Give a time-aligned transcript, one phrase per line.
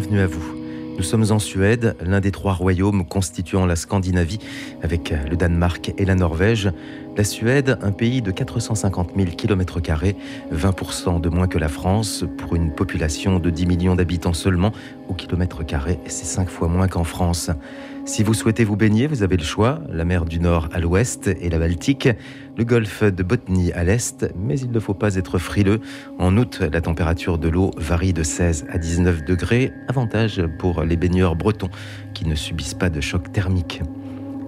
[0.00, 0.54] bienvenue à vous.
[0.96, 4.38] Nous sommes en Suède, l'un des trois royaumes constituant la Scandinavie,
[4.82, 6.70] avec le Danemark et la Norvège.
[7.20, 9.78] La Suède, un pays de 450 000 km,
[10.54, 14.72] 20% de moins que la France, pour une population de 10 millions d'habitants seulement,
[15.06, 17.50] au kilomètre carré, c'est 5 fois moins qu'en France.
[18.06, 21.26] Si vous souhaitez vous baigner, vous avez le choix, la mer du Nord à l'ouest
[21.26, 22.08] et la Baltique,
[22.56, 25.82] le golfe de Botnie à l'est, mais il ne faut pas être frileux.
[26.18, 30.96] En août, la température de l'eau varie de 16 à 19 degrés, avantage pour les
[30.96, 31.68] baigneurs bretons
[32.14, 33.82] qui ne subissent pas de choc thermique.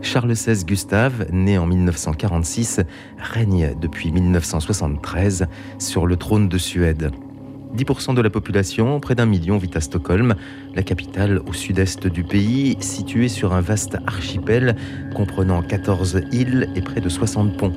[0.02, 2.80] Charles XVI Gustave, né en 1946,
[3.19, 5.47] règne depuis 1973
[5.78, 7.11] sur le trône de Suède.
[7.77, 10.34] 10% de la population, près d'un million, vit à Stockholm,
[10.75, 14.77] la capitale au sud-est du pays, située sur un vaste archipel
[15.15, 17.73] comprenant 14 îles et près de 60 ponts.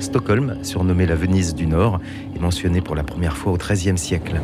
[0.00, 2.00] Stockholm, surnommée la Venise du Nord,
[2.36, 4.40] est mentionnée pour la première fois au XIIIe siècle.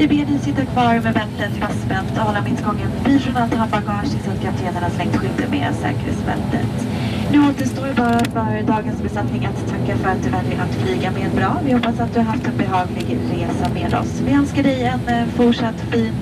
[0.00, 4.10] Vi ber dig sitta kvar med bältet fastspänt och hålla mittgången fri från allt handbagage
[4.10, 6.86] tills att kaptenen har slängt skyddet med säkerhetsbältet.
[7.32, 11.30] Nu återstår bara för dagens besättning att tacka för att du väljer att flyga med
[11.36, 11.60] bra.
[11.64, 14.20] Vi hoppas att du har haft en behaglig resa med oss.
[14.26, 16.14] Vi önskar dig en eh, fortsatt fin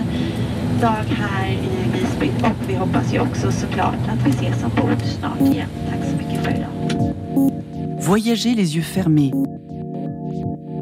[0.81, 5.41] dag här i Visby och vi hoppas ju också såklart att vi ses ombord snart
[5.41, 5.69] igen.
[5.91, 6.71] Tack så mycket för idag.
[8.06, 9.33] Voyagez les yeux fermés.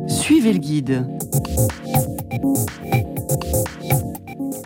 [0.08, 1.04] Suivez le guide.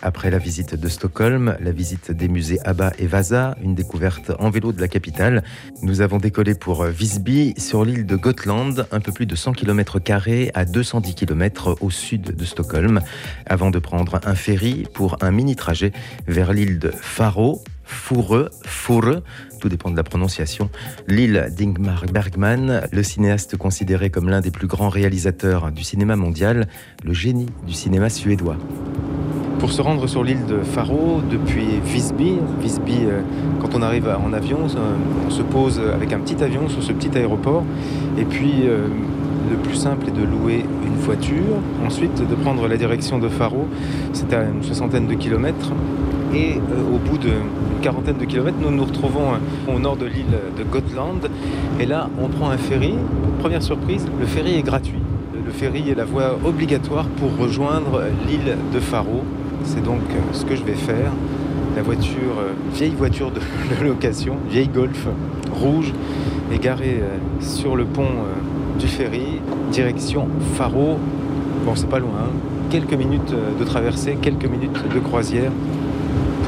[0.03, 4.49] Après la visite de Stockholm, la visite des musées Abba et Vasa, une découverte en
[4.49, 5.43] vélo de la capitale,
[5.83, 9.99] nous avons décollé pour Visby sur l'île de Gotland, un peu plus de 100 km
[10.53, 13.01] à 210 km au sud de Stockholm,
[13.45, 15.91] avant de prendre un ferry pour un mini trajet
[16.27, 19.23] vers l'île de Faro, Foureux, Foureux,
[19.61, 20.69] tout dépend de la prononciation,
[21.07, 26.67] l'île d'Ingmar Bergman, le cinéaste considéré comme l'un des plus grands réalisateurs du cinéma mondial,
[27.05, 28.57] le génie du cinéma suédois.
[29.59, 33.21] Pour se rendre sur l'île de Faro depuis Visby, Visby, euh,
[33.61, 34.57] quand on arrive en avion,
[35.27, 37.63] on se pose avec un petit avion sur ce petit aéroport,
[38.17, 38.87] et puis euh,
[39.51, 43.67] le plus simple est de louer une voiture, ensuite de prendre la direction de Faro,
[44.13, 45.71] c'est à une soixantaine de kilomètres,
[46.33, 49.33] et euh, au bout d'une quarantaine de kilomètres, nous nous retrouvons
[49.67, 51.29] au nord de l'île de Gotland.
[51.79, 52.93] Et là, on prend un ferry.
[53.39, 54.99] Première surprise, le ferry est gratuit.
[55.45, 59.23] Le ferry est la voie obligatoire pour rejoindre l'île de Faro.
[59.63, 60.01] C'est donc
[60.33, 61.11] ce que je vais faire.
[61.75, 62.35] La voiture,
[62.73, 63.31] vieille voiture
[63.79, 65.07] de, location, vieille Golf
[65.53, 65.93] rouge,
[66.53, 67.01] est garée
[67.39, 68.09] sur le pont
[68.79, 70.97] du ferry, direction Faro.
[71.65, 72.31] Bon, c'est pas loin, hein.
[72.69, 75.51] quelques minutes de traversée, quelques minutes de croisière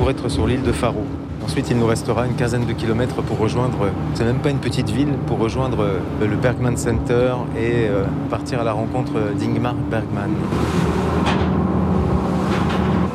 [0.04, 1.02] pour être sur l'île de Faro.
[1.46, 4.90] Ensuite, il nous restera une quinzaine de kilomètres pour rejoindre, c'est même pas une petite
[4.90, 5.86] ville, pour rejoindre
[6.20, 7.88] le Bergman Center et
[8.30, 10.32] partir à la rencontre d'Ingmar Bergman.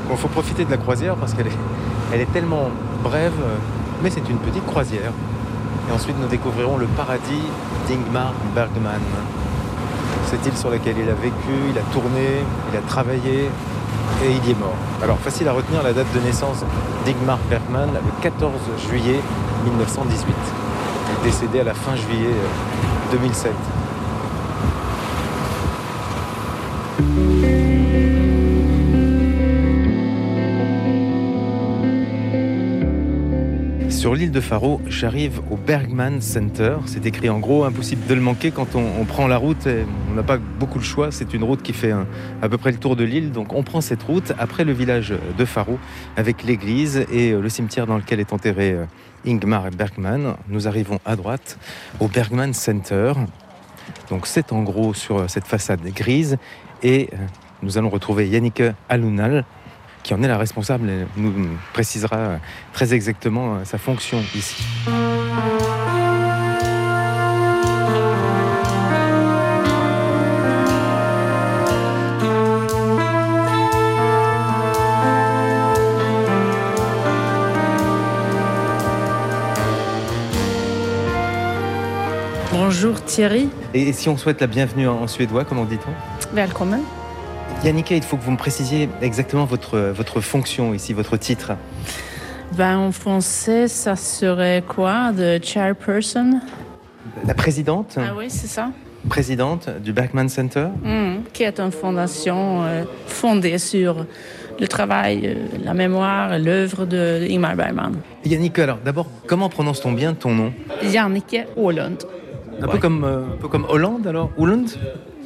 [0.09, 2.71] Bon, faut profiter de la croisière parce qu'elle est, est tellement
[3.05, 3.37] brève,
[4.03, 5.13] mais c'est une petite croisière.
[5.91, 7.45] Et ensuite, nous découvrirons le paradis
[7.87, 9.03] d'Ingmar Bergman.
[10.25, 13.51] Cette île sur laquelle il a vécu, il a tourné, il a travaillé,
[14.25, 14.75] et il y est mort.
[15.03, 16.65] Alors facile à retenir la date de naissance
[17.05, 18.53] d'Igmar Bergman, le 14
[18.89, 19.21] juillet
[19.65, 20.35] 1918.
[21.09, 22.35] Il est décédé à la fin juillet
[23.13, 23.53] 2007.
[34.09, 36.79] Sur l'île de Faro, j'arrive au Bergman Center.
[36.87, 39.69] C'est écrit en gros, impossible de le manquer quand on, prend la route.
[40.11, 41.13] On n'a pas beaucoup le choix.
[41.13, 42.07] C'est une route qui fait un,
[42.41, 43.33] à peu près le tour de l'île.
[43.33, 45.79] Donc on prend cette route après le village de Faro
[46.17, 48.79] avec l'église et le cimetière dans lequel est enterré
[49.27, 50.37] Ingmar Bergman.
[50.49, 51.59] Nous arrivons à droite
[52.01, 53.13] au Bergman Center.
[54.09, 56.39] Donc c'est en gros sur cette façade grise
[56.83, 57.11] et
[57.63, 59.45] nous allons retrouver Yannick Alunal
[60.03, 62.39] qui en est la responsable et nous précisera
[62.73, 64.65] très exactement sa fonction ici.
[82.53, 83.49] Bonjour Thierry.
[83.75, 85.91] Et si on souhaite la bienvenue en suédois, comment dit-on?
[86.35, 86.81] Välkommen.
[87.65, 91.53] Yannicka, il faut que vous me précisiez exactement votre, votre fonction ici, votre titre.
[92.57, 96.41] Ben, en français, ça serait quoi De chairperson?
[97.27, 98.71] La présidente Ah oui, c'est ça.
[99.09, 104.05] Présidente du Bergman Center Mmh, qui est une fondation euh, fondée sur
[104.61, 105.35] le travail, euh,
[105.65, 107.93] la mémoire, l'œuvre de Ingmar Bergman.
[108.25, 110.53] Yannick, alors d'abord, comment prononce-t-on bien ton nom?
[110.83, 111.99] Jannike Ålund.
[112.61, 114.31] un, peu comme, euh, un peu comme Hollande alors?
[114.37, 114.71] Hollande?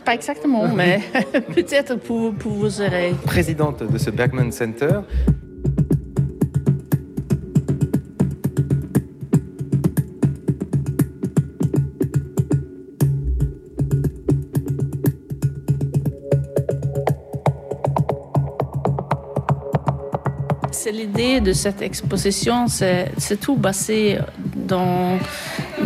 [0.04, 1.00] Pas exactement, mais
[1.54, 3.14] peut-être pour, pour vous oreilles.
[3.24, 5.00] Présidente de ce Bergman Center.
[20.70, 24.18] C'est l'idée de cette exposition, c'est tout basé
[24.54, 25.18] dans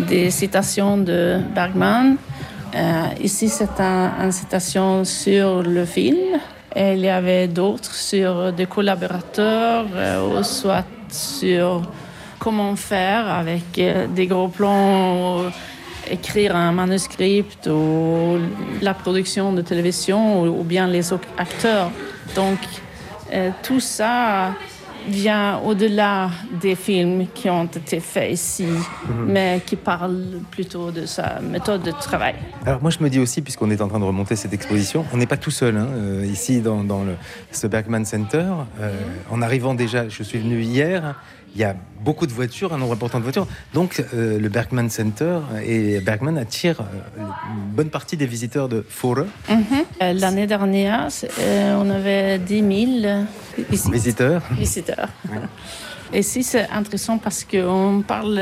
[0.09, 2.17] des citations de Bergman.
[2.77, 6.39] Euh, ici, c'est un, une citation sur le film.
[6.77, 11.83] Il y avait d'autres sur des collaborateurs, euh, ou soit sur
[12.39, 15.45] comment faire avec euh, des gros plans,
[16.11, 18.37] écrire un manuscrit ou
[18.83, 21.91] la production de télévision ou, bien les acteurs.
[22.35, 22.59] Donc,
[23.63, 24.53] tout ça
[25.09, 26.31] vient au-delà
[26.61, 28.67] des films qui ont été faits ici,
[29.27, 32.35] mais qui parlent plutôt de sa méthode de travail.
[32.65, 35.17] Alors moi je me dis aussi, puisqu'on est en train de remonter cette exposition, on
[35.17, 37.15] n'est pas tout seul hein, euh, ici dans, dans le,
[37.53, 38.47] ce Bergman Center.
[38.81, 38.93] Euh,
[39.31, 41.15] en arrivant déjà, je suis venu hier,
[41.57, 41.75] il y a
[42.05, 43.47] beaucoup de voitures, un nombre important de voitures.
[43.73, 48.85] Donc euh, le Bergman Center et Bergman attire euh, une bonne partie des visiteurs de
[48.89, 51.09] Fore, Euh, L'année dernière,
[51.41, 53.25] euh, on avait 10 000
[53.73, 53.91] ici.
[53.91, 54.43] visiteurs.
[54.53, 55.09] visiteurs.
[56.13, 58.39] Et si c'est intéressant parce qu'on parle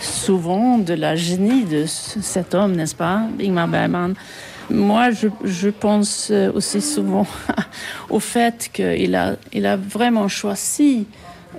[0.00, 4.14] souvent de la génie de cet homme, n'est-ce pas, Ingmar Bergman?
[4.70, 7.26] Moi, je, je pense aussi souvent
[8.10, 11.06] au fait qu'il a, il a vraiment choisi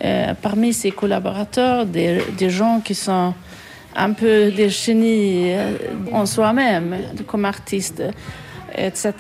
[0.03, 3.33] euh, parmi ses collaborateurs des, des gens qui sont
[3.95, 5.77] un peu des génies euh,
[6.12, 6.95] en soi-même,
[7.27, 8.03] comme artistes
[8.75, 9.13] etc.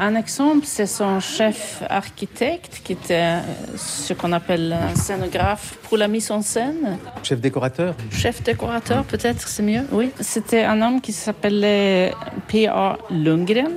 [0.00, 3.40] Un exemple, c'est son chef architecte, qui était euh,
[3.76, 6.98] ce qu'on appelle un scénographe pour la mise en scène.
[7.22, 9.82] Chef décorateur Chef décorateur, peut-être, c'est mieux.
[9.92, 10.10] Oui.
[10.20, 12.12] C'était un homme qui s'appelait
[12.48, 12.98] P.A.
[13.10, 13.72] Lundgren.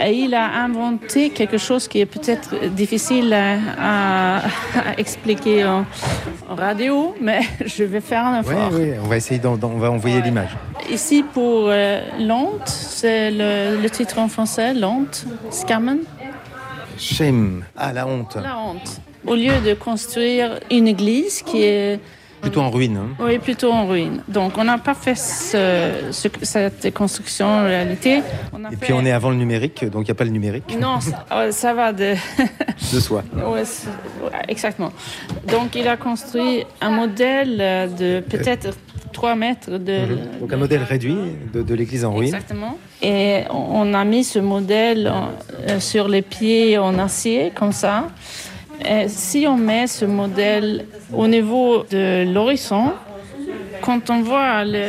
[0.00, 4.42] Et il a inventé quelque chose qui est peut-être difficile à,
[4.98, 5.84] expliquer en,
[6.50, 8.70] en radio, mais je vais faire un Oui, effort.
[8.72, 10.50] oui, on va essayer, d'en- on va envoyer l'image.
[10.90, 15.98] Ici, pour euh, Lente, c'est le, le titre en français, Lente, Skammen,
[16.98, 19.00] Shame, ah la honte, la honte.
[19.26, 21.98] Au lieu de construire une église qui est
[22.44, 22.96] plutôt en ruine.
[22.96, 23.08] hein.
[23.20, 24.22] oui, plutôt en ruine.
[24.28, 28.22] Donc, on n'a pas fait ce- ce- cette construction en réalité.
[28.52, 30.24] On a Et fait- puis on est avant le numérique, donc il n'y a pas
[30.24, 32.14] le numérique Non, ça, ça va de...
[32.94, 33.22] de soi.
[34.48, 34.92] Exactement.
[35.48, 38.76] Donc, il a construit un modèle euh, de peut-être
[39.12, 39.98] 3 mètres de...
[40.06, 40.18] Mhm.
[40.40, 41.16] Donc de un modèle réduit
[41.52, 42.34] de, de l'église en ruine.
[42.34, 42.76] Exactement.
[43.02, 45.12] Et on a mis ce modèle
[45.68, 48.08] euh, sur les pieds en acier, comme ça.
[48.84, 52.92] Et si on met ce modèle au niveau de l'horizon,
[53.82, 54.84] quand on voit le,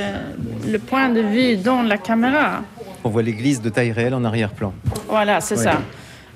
[0.71, 2.61] le point de vue dans la caméra,
[3.03, 4.73] On voit l'église de taille réelle en arrière-plan.
[5.07, 5.63] voilà, c'est Ouais.
[5.63, 5.81] ça.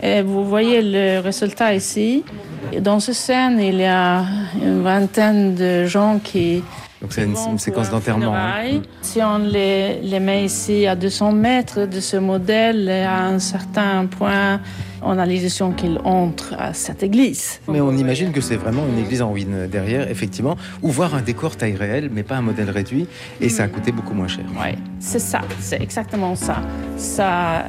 [0.01, 2.23] Et vous voyez le résultat ici.
[2.71, 4.23] Et dans cette scène, il y a
[4.63, 6.63] une vingtaine de gens qui
[7.01, 8.35] Donc c'est une, séquence d'enterrement.
[8.35, 8.51] hein.
[8.61, 8.81] funérail.
[9.01, 14.05] Si on les, les met ici à 200 mètres de ce modèle, à un certain
[14.05, 14.59] point,
[15.01, 17.61] on a l'illusion qu'il entre à cette église.
[17.69, 21.21] Mais on imagine que c'est vraiment une église en ruine derrière, effectivement, ou voir un
[21.21, 23.07] décor taille réelle, mais pas un modèle réduit,
[23.39, 24.43] et ça a coûté beaucoup moins cher.
[24.61, 26.57] Oui, c'est ça, c'est exactement ça.
[26.97, 27.63] Ça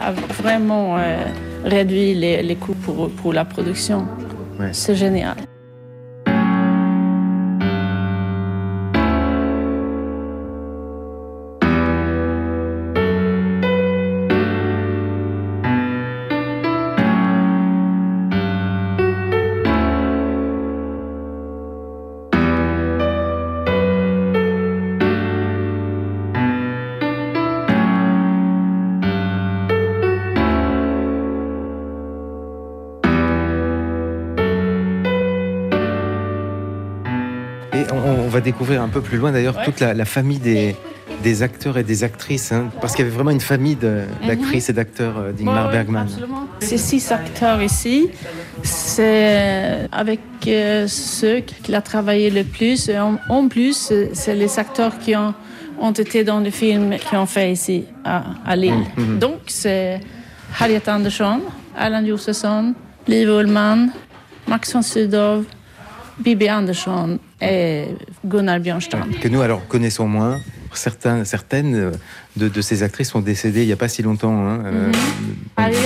[0.00, 1.24] a vraiment euh,
[1.64, 4.06] réduit les, les coûts pour, pour la production.
[4.60, 4.68] Ouais.
[4.70, 5.34] C'est génial.
[38.36, 39.64] Va découvrir un peu plus loin d'ailleurs Ouais.
[39.64, 40.76] toute la, la famille des,
[41.22, 44.68] des acteurs et des actrices, hein, parce qu'il y avait vraiment une famille de- d'actrices
[44.68, 46.06] et d'acteurs euh, d'Ingmar Bergman.
[46.60, 48.10] Ces six acteurs ici,
[48.62, 52.88] c'est avec euh, ceux qu'il a travaillé le plus.
[52.88, 55.32] Et en, en plus, c'est- les acteurs qui ont,
[55.80, 58.84] ont été dans le film qui ont fait ici à, à Lille.
[58.96, 59.18] Mhm.
[59.18, 60.00] Donc, c'est
[60.60, 61.40] Harriet Andersson,
[61.76, 62.74] Allan Josefsson,
[63.08, 63.90] Liv Ullmann,
[64.48, 65.44] Max von Sydow,
[66.18, 67.84] Bibi Andersson et
[68.24, 69.06] Gunnar Björnstrand.
[69.20, 70.40] que nous alors connaissons moins.
[70.72, 71.92] Certains, certaines
[72.36, 74.46] de, de ces actrices sont décédées il n'y a pas si longtemps.
[74.46, 74.92] hein, euh,
[75.56, 75.78] Harriet,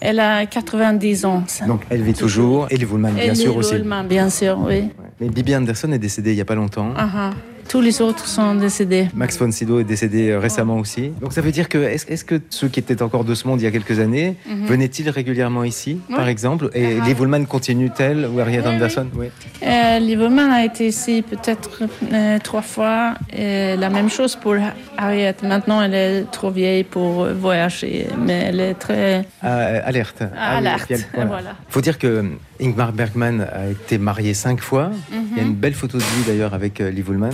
[0.00, 1.44] elle a 90 ans.
[1.66, 2.66] Donc elle vit toujours.
[2.70, 3.74] Et Woolman, bien sûr aussi.
[4.08, 4.90] Bien sûr, oui.
[5.20, 6.92] Mais Bibi Anderson est décédée il n'y a pas longtemps.
[6.96, 7.30] Ah, ah.
[7.72, 9.08] Tous les autres sont décédés.
[9.14, 11.04] Max von Sydow est décédé euh, récemment aussi.
[11.22, 13.64] Donc ça veut dire que est-ce que ceux qui étaient encore de ce monde il
[13.64, 14.66] y a quelques années Mhm.
[14.66, 16.14] venaient-ils régulièrement ici, Oui.
[16.16, 16.68] par exemple?
[16.74, 17.04] Et Ah.
[17.06, 19.06] Liv Ullmann continue-t-elle ou Harriet Oui, Anderson?
[19.16, 19.28] Oui.
[19.62, 21.70] Euh, Lieberman a été ici peut-être
[22.12, 23.14] euh, trois fois.
[23.34, 24.54] Et la même chose pour
[24.98, 25.36] Harriet.
[25.42, 30.22] Maintenant, elle est trop vieille pour voyager, mais elle est très Ah, euh, alerte.
[30.36, 30.90] Ah alerte.
[30.90, 31.30] elle- voilà.
[31.36, 31.52] Voilà.
[31.70, 32.12] faut dire que
[32.60, 34.90] Ingmar Bergman a été marié cinq fois.
[35.12, 37.32] Il y a une belle photo de lui d'ailleurs avec euh, Liv Ullmann.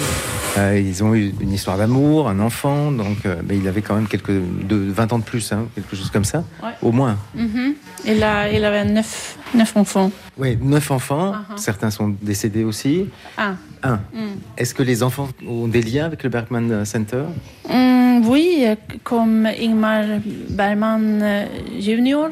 [0.56, 3.94] Euh, ils ont eu une histoire d'amour, un enfant, donc euh, mais il avait quand
[3.94, 6.70] même quelques de 20 ans de plus, hein, quelque chose comme ça, Ouais.
[6.82, 7.16] au moins.
[7.34, 7.74] Mhm.
[8.06, 10.10] il, a, il avait neuf, neuf enfants.
[10.38, 11.32] Oui, neuf enfants.
[11.32, 11.58] Uh-huh.
[11.58, 13.06] Certains sont décédés aussi.
[13.36, 13.54] Ah.
[13.82, 13.96] Un.
[14.12, 14.38] Mm.
[14.56, 17.22] Est-ce que les enfants ont des liens avec le Bergman Center?
[17.68, 18.64] Mm, oui,
[19.04, 20.04] comme Ingmar
[20.50, 21.46] Bergman
[21.78, 22.30] Junior.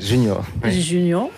[0.00, 0.44] Junior.
[0.64, 0.80] oui.
[0.80, 1.30] Junior.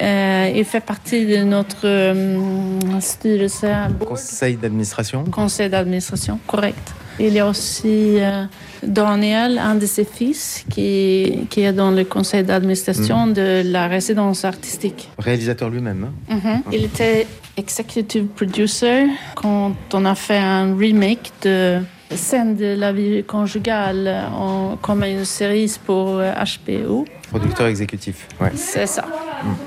[0.00, 3.64] Euh, il fait partie de notre euh, styrelse,
[4.06, 5.24] Conseil d'administration.
[5.24, 6.94] conseil d'administration, correct.
[7.20, 8.44] Il y a aussi euh,
[8.82, 14.44] Daniel, un de ses fils, qui, qui est dans le conseil d'administration de la résidence
[14.44, 15.08] artistique.
[15.18, 16.10] Réalisateur lui-même.
[16.30, 16.36] hein.
[16.36, 16.62] Mhm.
[16.72, 17.26] Il était
[17.56, 21.80] executive producer quand on a fait un remake de
[22.14, 26.32] Scène de la vie conjugale en- comme une série pour euh,
[26.66, 27.04] HBO.
[27.30, 28.26] Producteur exécutif.
[28.40, 28.50] Ouais.
[28.54, 29.04] C'est ça.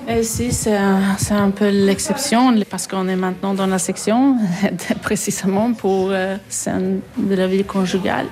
[0.09, 4.37] Et ici, c'est un, un peu l'exception parce qu'on est maintenant dans la section
[5.03, 8.25] précisément pour euh, Scène de la vie conjugale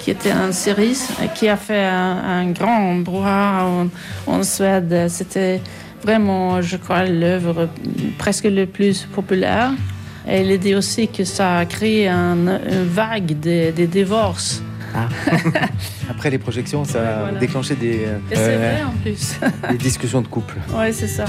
[0.00, 3.88] qui était une série euh, qui a fait un, un grand brouhaha en,
[4.32, 5.06] en Suède.
[5.08, 5.60] C'était
[6.04, 7.68] vraiment, je crois, l'œuvre
[8.18, 9.72] presque le plus populaire.
[10.30, 14.62] Et il dit aussi que ça a créé un- une vague de, de divorces.
[16.10, 17.38] Après les projections, ça a Voilà.
[17.38, 19.36] déclenché des, euh, Et c'est vrai en plus.
[19.70, 20.56] des discussions de couple.
[20.74, 21.24] oui, c'est ça.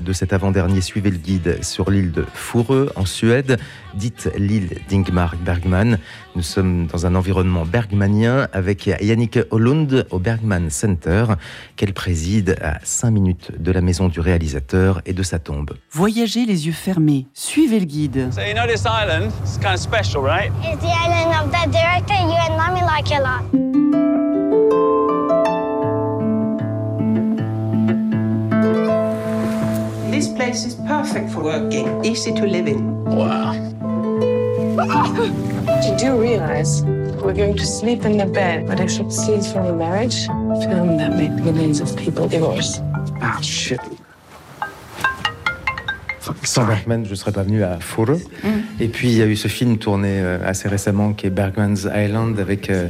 [0.00, 3.58] De cet avant-dernier, suivez le guide sur l'île de Foureux, en Suède,
[3.94, 5.98] dite l'île d'Ingmar Bergman.
[6.36, 11.24] Nous sommes dans un environnement bergmanien avec Yannick Hollund au Bergman Center,
[11.76, 15.72] qu'elle préside à 5 minutes de la maison du réalisateur et de sa tombe.
[15.90, 18.28] Voyagez les yeux fermés, suivez le guide.
[18.32, 19.32] So you know this island?
[19.42, 20.52] It's kind of special, right?
[20.62, 24.27] It's the island of the director you and mommy like a lot.
[30.48, 33.04] Place is perfect for working, easy to live in.
[33.04, 33.52] Wow.
[35.66, 36.82] Did you do realize
[37.22, 40.24] we're going to sleep in the bed, but I shot scenes from a marriage
[40.64, 42.80] film that made millions of people divorce.
[43.20, 43.80] Ah, shit.
[46.42, 48.20] Sans Bergman, je ne serais pas venu à Foureux.
[48.80, 51.86] Et puis, il y a eu ce film tourné euh, assez récemment qui est Bergman's
[51.94, 52.70] Island avec.
[52.70, 52.88] euh,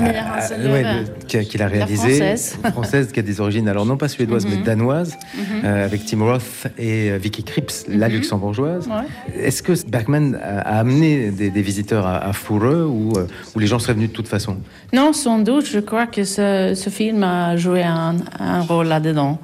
[0.00, 0.72] euh, Hansen-Løve.
[0.72, 2.16] ouais, le- qui a- qu'il a réalisé.
[2.16, 2.58] française.
[2.64, 5.42] Une française qui a des origines, alors non pas suédoises, mais danoises, Mhm.
[5.64, 8.86] euh, avec Tim Roth et euh, Vicky Krieps, la luxembourgeoise.
[8.88, 9.42] Ouais.
[9.44, 13.78] Est-ce que Bergman a, amené des, des visiteurs à, à ou, euh, ou les gens
[13.78, 14.56] seraient venus de toute façon?
[14.92, 19.38] Non, sans doute, je crois que ce, ce film a joué un, un rôle là-dedans.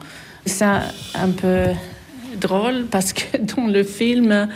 [0.45, 1.67] C'est un peu
[2.39, 4.49] drôle parce que dans le film,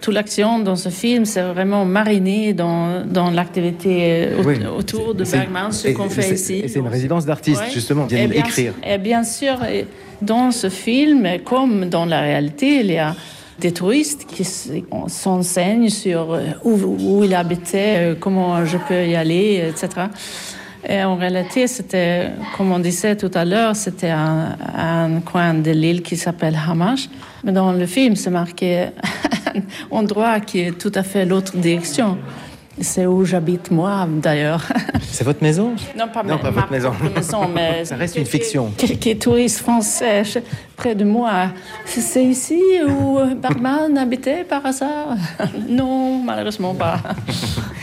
[0.00, 4.56] toute l'action dans ce film, c'est vraiment mariné dans, dans l'activité euh, au- Oui.
[4.78, 6.60] autour de Bergman, ce qu'on fait ici.
[6.64, 7.70] Et c'est une résidence d'artistes, Ouais.
[7.72, 8.72] justement, qui Et bien, écrire.
[8.86, 9.58] Et bien sûr,
[10.22, 13.14] dans ce film, comme dans la réalité, il y a
[13.58, 14.44] des touristes qui
[15.08, 16.72] s'enseignent sur euh, où,
[17.20, 19.88] où il habitait, euh, comment je peux y aller, etc.
[20.88, 25.70] Et en réalité, c'était, comme on disait tout à l'heure, c'était un, un coin de
[25.72, 27.08] l'île qui s'appelle Hamash.
[27.42, 28.86] Mais dans le film, c'est marqué
[29.54, 32.18] un endroit qui est tout à fait l'autre direction.
[32.78, 34.62] C'est où j'habite moi, d'ailleurs.
[35.00, 35.74] C'est votre maison?
[35.98, 36.92] Non, pas, Non, ma- pas ma votre maison.
[37.16, 38.70] maison, mais Ça reste une fiction.
[38.76, 40.22] Quelques touristes français
[40.76, 41.46] près de moi.
[41.86, 45.16] C'est c'est ici où Bergman habitait par hasard?
[45.68, 47.00] Non, malheureusement pas.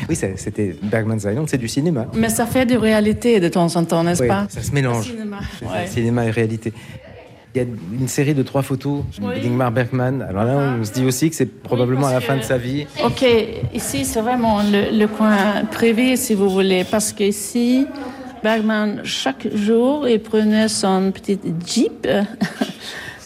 [0.09, 2.07] Oui, c'était Bergman's Island, c'est du cinéma.
[2.15, 5.05] Mais ça fait de réalité de temps en temps, n'est-ce Oui, pas ça se mélange.
[5.11, 5.87] Cinéma, C'est ouais.
[5.87, 6.73] Cinéma et réalité.
[7.55, 7.67] Il y a
[7.99, 9.39] une série de trois photos Oui.
[9.41, 10.23] d'Ingmar Bergman.
[10.27, 12.87] Alors là, on se dit aussi que c'est probablement à la fin de sa vie.
[13.05, 13.23] Ok,
[13.73, 17.85] ici c'est vraiment le, le coin privé si vous voulez, parce qu'ici,
[18.43, 22.07] Bergman, chaque jour, il prenait son petit jeep.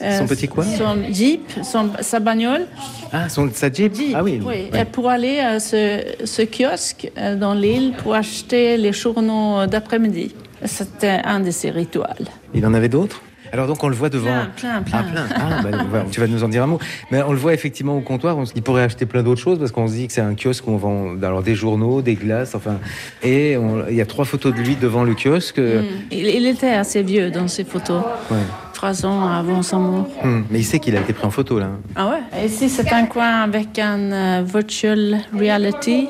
[0.01, 2.65] euh, Son petit quoi Son jeep, son, sa bagnole.
[3.11, 4.41] Ah, son, sa Jeep Jeep, Ah oui.
[4.73, 10.33] Et pour aller à ce, ce kiosque euh, dans l'île pour acheter les journaux d'après-midi.
[10.65, 12.27] C'était un de ses rituels.
[12.53, 13.21] Il en avait d'autres?
[13.51, 14.25] Alors donc on le voit devant.
[14.57, 15.23] Plein, plein, Ah, plein.
[15.27, 15.27] plein.
[15.35, 16.79] Ah, bah, voilà, tu vas nous en dire un mot.
[17.11, 18.37] Mais on le voit effectivement au comptoir.
[18.37, 20.21] On se dit, il pourrait acheter plein d'autres choses parce qu'on se dit que c'est
[20.21, 22.77] un kiosque où on vend alors, des journaux, des glaces, enfin.
[23.23, 25.59] Et on- il y a trois photos de lui devant le kiosque.
[25.59, 25.83] Mm.
[26.11, 28.01] Il, il était assez vieux dans ses photos,
[28.31, 28.37] Ouais.
[28.73, 30.07] trois ans avant sa mort.
[30.23, 31.69] Hum, Mais il sait qu'il a été pris en photo là.
[31.95, 32.45] Ah ouais?
[32.45, 36.07] Ici, c'est un coin avec un euh, virtual reality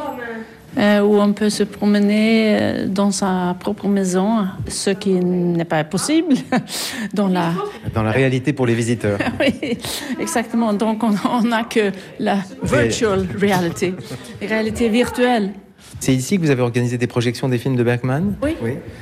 [0.77, 5.83] euh, où on peut se promener euh, dans sa propre maison, ce qui n'est pas
[5.83, 6.35] possible
[7.13, 7.53] dans la...
[7.93, 9.19] Dans la réalité pour les visiteurs.
[9.39, 9.77] Oui,
[10.19, 10.73] exactement.
[10.73, 13.93] Donc, on n'a que la virtual reality,
[14.41, 15.51] réalité virtuelle.
[15.99, 18.55] C'est ici que vous avez organisé des projections des films de Bergman Oui.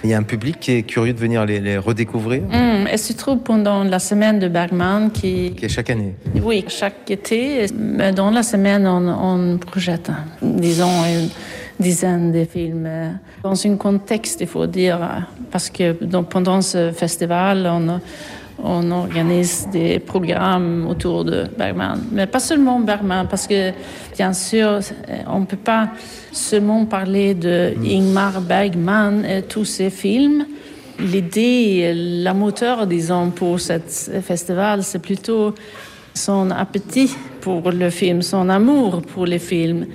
[0.03, 2.97] Il y a un public qui est curieux de venir les, les redécouvrir, Hum, et
[2.97, 5.53] se trouve pendant la semaine de Bergman qui...
[5.57, 6.15] qui est chaque année.
[6.41, 7.65] Oui, chaque été,
[8.15, 11.29] dans la semaine, on, on projette, disons, une
[11.79, 12.89] dizaine de films
[13.43, 14.99] dans un contexte, il faut dire,
[15.51, 17.99] parce que pendant ce festival, on,
[18.63, 21.99] on organise des programmes autour de Bergman.
[22.11, 23.71] Mais pas seulement Bergman, parce que,
[24.15, 24.79] bien sûr,
[25.27, 25.89] on ne peut pas
[26.31, 30.45] seulement parler de Ingmar Bergman et tous ses films.
[30.99, 33.79] L'idée, la moteur, disons, pour ce
[34.21, 35.53] festival, c'est plutôt
[36.13, 39.85] son appétit pour le film, son amour pour les films,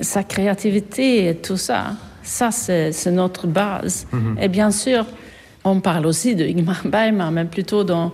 [0.00, 1.92] sa créativité et tout ça.
[2.22, 4.06] Ça, c'est notre base.
[4.40, 5.06] Et bien sûr,
[5.64, 8.12] on parle aussi de Ingmar Bergman, mais plutôt dans,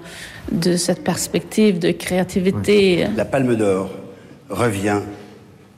[0.50, 3.06] de cette perspective de créativité.
[3.16, 3.90] La Palme d'Or
[4.48, 5.00] revient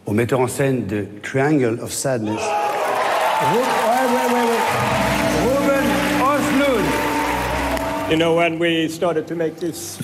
[0.07, 2.40] au metteur en scène de Triangle of Sadness.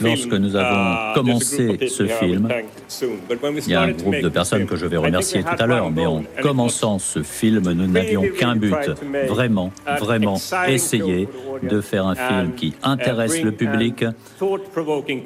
[0.01, 2.49] Lorsque nous avons uh, commencé ce a group of people film,
[3.67, 5.55] il y a un groupe de this personnes film, que je vais remercier we tout
[5.55, 8.73] had à l'heure, one mais en commençant ce film, nous n'avions really, qu'un really but,
[8.73, 10.37] try to make vraiment, vraiment
[10.69, 11.29] essayer
[11.63, 14.05] de faire un film and, qui uh, intéresse le public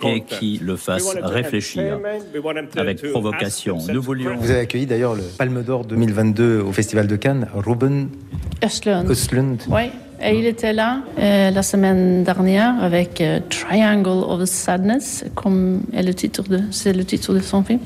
[0.04, 1.98] et qui le We fasse réfléchir
[2.76, 3.78] avec provocation.
[3.92, 8.08] Nous voulions Vous avez accueilli d'ailleurs le Palme d'Or 2022 au Festival de Cannes, Ruben
[8.62, 9.10] Östlund.
[9.10, 9.62] Östlund.
[9.68, 15.82] Oui, et il était là euh, la semaine dernière avec euh, Triangle of Sadness, comme
[15.92, 17.80] est le titre de, c'est le titre de son film.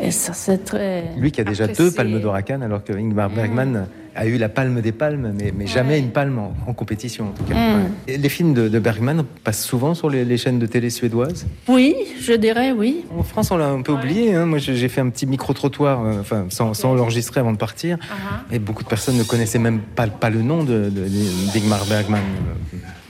[0.00, 1.04] Et ça, c'est très.
[1.16, 1.84] Lui qui a déjà apprécié.
[1.84, 5.32] deux Palmes d'Or à Cannes, alors que Ingmar Bergman a eu la palme des palmes,
[5.36, 7.54] mais, mais jamais une palme en, en compétition en tout cas.
[7.54, 7.82] Mm.
[8.08, 8.16] Ouais.
[8.18, 11.46] Les films de, de Bergman passent souvent sur les, les chaînes de télé suédoises.
[11.68, 13.04] Oui, je dirais oui.
[13.16, 14.34] En France, on l'a un peu oublié.
[14.34, 14.46] hein.
[14.46, 17.96] Moi, j'ai fait un petit micro-trottoir, euh, enfin, sans, sans l'enregistrer avant de partir.
[17.96, 18.54] Uh-huh.
[18.54, 22.20] Et beaucoup de personnes ne connaissaient même pas, pas le nom de, de- d'Ingmar Bergman.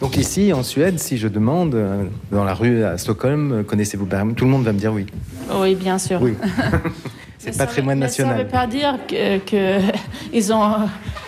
[0.01, 4.07] Donc ici, en Suède, si je demande, euh, dans la rue à Stockholm, euh, connaissez-vous
[4.07, 4.35] Bergman?
[4.35, 5.07] Tout le monde va me dire oui.
[5.55, 6.21] Oui, bien sûr.
[6.21, 6.35] Oui.
[7.45, 8.47] C'est patrimoine Mais ça ne national.
[8.47, 9.81] veut pas dire que, que
[10.33, 10.73] ils ont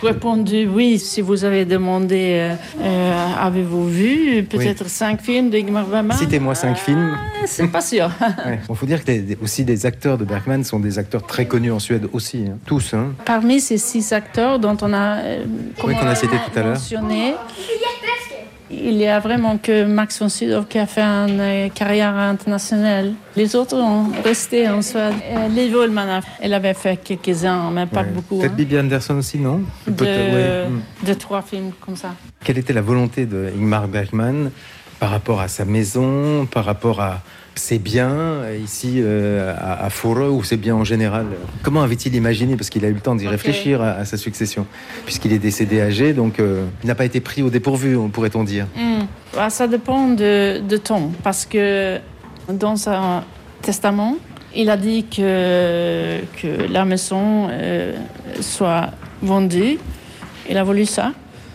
[0.03, 0.99] répondu oui.
[0.99, 6.77] Si vous avez demandé, euh, euh, avez-vous vu peut-être cinq films d'Ingmar Bergman Citez-moi cinq
[6.77, 7.17] films.
[7.17, 8.11] Ah, C'est pas sûr.
[8.47, 8.61] Ouais.
[8.69, 11.47] Bon, faut dire que les- des- aussi des acteurs de Bergman sont des acteurs très
[11.47, 12.59] connus en Suède aussi, hein.
[12.67, 12.95] tous.
[12.95, 13.15] Hein.
[13.25, 15.45] Parmi ces six acteurs dont on a, euh,
[15.85, 16.77] Oui, qu'on a cité tout à l'heure.
[18.71, 23.13] Il y a vraiment que Max von Sydow qui a fait une euh, carrière internationale.
[23.37, 25.13] Les autres ont resté en Suède.
[25.51, 28.07] Liv Ullmann, elle avait fait quelques-uns, mais pas Ouais.
[28.15, 28.39] beaucoup.
[28.39, 28.57] Peut-être hein.
[28.57, 30.67] Bibi Anderson aussi, non de, ouais.
[30.69, 31.07] Hmm.
[31.07, 32.15] de trois films comme ça.
[32.43, 34.51] Quelle était la volonté de Ingmar Bergman
[34.99, 37.21] par rapport à sa maison, par rapport à
[37.55, 41.27] ses biens euh, ici euh, à, à Fårö ou ses biens en général
[41.63, 44.67] Comment avait-il imaginé Parce qu'il a eu le temps d'y réfléchir à, à sa succession,
[45.05, 48.45] puisqu'il est décédé âgé, donc euh, il n'a pas été pris au dépourvu, on pourrait-on
[48.45, 48.67] dire.
[48.77, 49.05] Hmm.
[49.35, 51.99] Bah, ça dépend de, de temps, parce que
[52.49, 53.23] dans son
[53.63, 54.17] testament,
[54.55, 57.95] il a dit que, que la maison euh,
[58.41, 58.91] soit
[59.23, 59.79] vendue.
[60.49, 61.13] Il a voulu ça,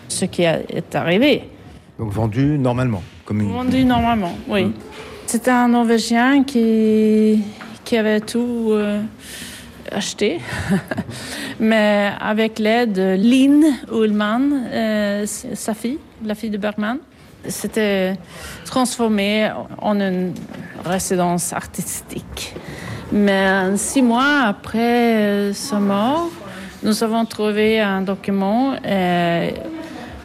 [0.08, 1.44] ce qui est arrivé.
[1.98, 3.52] Donc vendu normalement, comme une.
[3.52, 4.72] Vendu normalement, oui.
[5.32, 7.44] C'était un Norvégien qui,
[7.92, 9.00] avait tout euh,
[9.92, 10.39] acheté.
[11.60, 16.98] Mais avec l'aide de Lynn Ullman, euh, sa fille, la fille de Bergman,
[17.48, 18.18] c'était
[18.65, 20.34] transformé en une
[20.84, 22.56] résidence artistique.
[23.12, 26.32] Mais six mois après euh, sa mort,
[26.82, 28.74] nous avons trouvé un document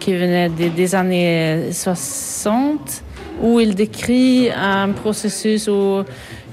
[0.00, 3.03] qui venait des années 60
[3.44, 6.02] où il décrit un processus où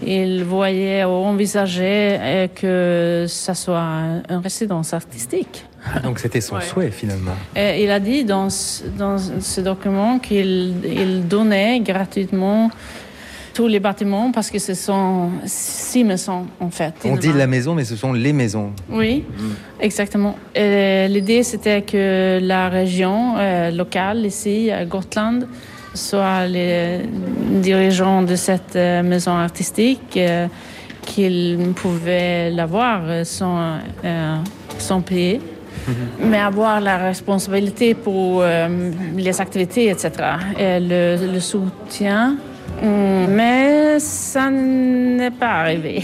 [0.06, 5.66] il voyait ou envisageait euh, que ça soit un- une résidence artistique.
[5.86, 7.38] Ah, donc c'était son souhait finalement.
[7.56, 12.70] Et il a dit dans ce, dans ce document qu'il il donnait gratuitement
[13.54, 16.94] tous les bâtiments parce que ce sont six maisons en fait.
[17.04, 18.72] On dit la maison, mais ce sont les maisons.
[18.90, 19.24] Oui,
[19.80, 20.36] exactement.
[20.56, 25.48] L'idée c'était que la région euh, locale ici à Gotland
[25.94, 27.02] soit les
[27.62, 30.48] dirigeants de cette euh, maison artistique euh,
[31.06, 34.36] qu'ils pouvaient l'avoir euh, sans, euh,
[34.78, 35.42] sans payer
[36.20, 40.12] mais avoir la responsabilité pour euh, les activités, etc.
[40.60, 42.36] Et le, le soutien.
[42.84, 46.04] Hum, Mais ça n'est pas arrivé.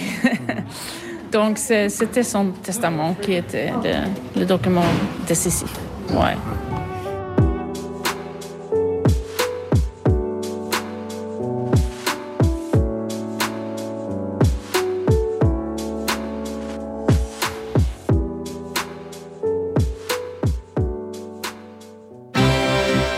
[1.32, 4.86] Donc c'est- c'était son testament qui était le, le document
[5.28, 5.72] décisif.
[6.10, 6.36] Ouais.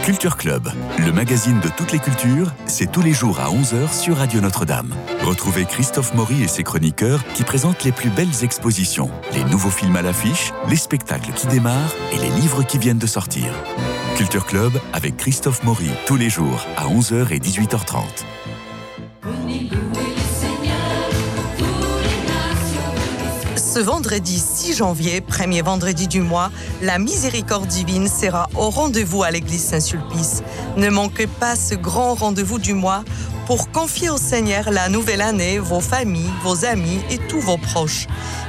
[0.10, 0.67] Culture Club,
[1.06, 4.91] le magazine de toutes les cultures, c'est tous les jours à 11h sur Radio Notre-Dame.
[5.22, 9.95] Retrouvez Christophe Maury et ses chroniqueurs qui présentent les plus belles expositions, les nouveaux films
[9.95, 13.54] à l'affiche, les spectacles qui démarrent et les livres qui viennent de sortir.
[14.17, 18.02] Culture Club avec Christophe Maury tous les jours à 11h et 18h30.
[23.80, 29.32] Ce vendredi 6 janvier, premier vendredi du mois, la miséricorde divine sera au rendez-vous à
[29.32, 30.44] l'église Saint-Sulpice.
[30.76, 33.06] Ne manquez pas ce grand rendez-vous du mois
[33.48, 38.08] pour confier au Seigneur la nouvelle année, vos familles, vos amis et tous vos proches.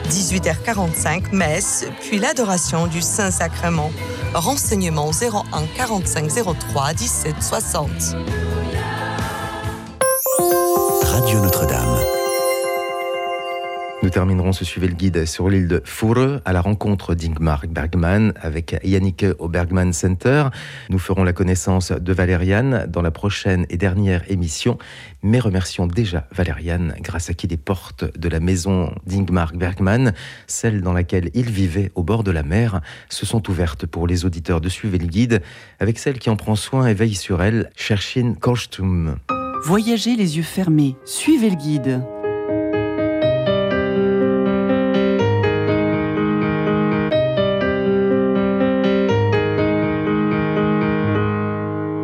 [0.09, 3.93] 18h45, messe, puis l'adoration du Saint-Sacrement.
[4.35, 6.29] Renseignements 01 45
[6.73, 7.90] 03 17 60.
[14.11, 18.33] Nous terminerons ce suivez le guide sur l'île de Fure à la rencontre d'Ingmar Bergman
[18.42, 20.46] avec Yannick au Bergman Center.
[20.88, 24.79] Nous ferons la connaissance de Valériane dans la prochaine et dernière émission.
[25.23, 30.12] Mais remercions déjà Valériane grâce à qui les portes de la maison d'Ingmar Bergman,
[30.49, 34.25] celle dans laquelle il vivait au bord de la mer, se sont ouvertes pour les
[34.25, 35.40] auditeurs de suivez le guide
[35.79, 39.18] avec celle qui en prend soin et veille sur elle, Cherchin Korstum.
[39.62, 42.03] Voyagez les yeux fermés, suivez le guide.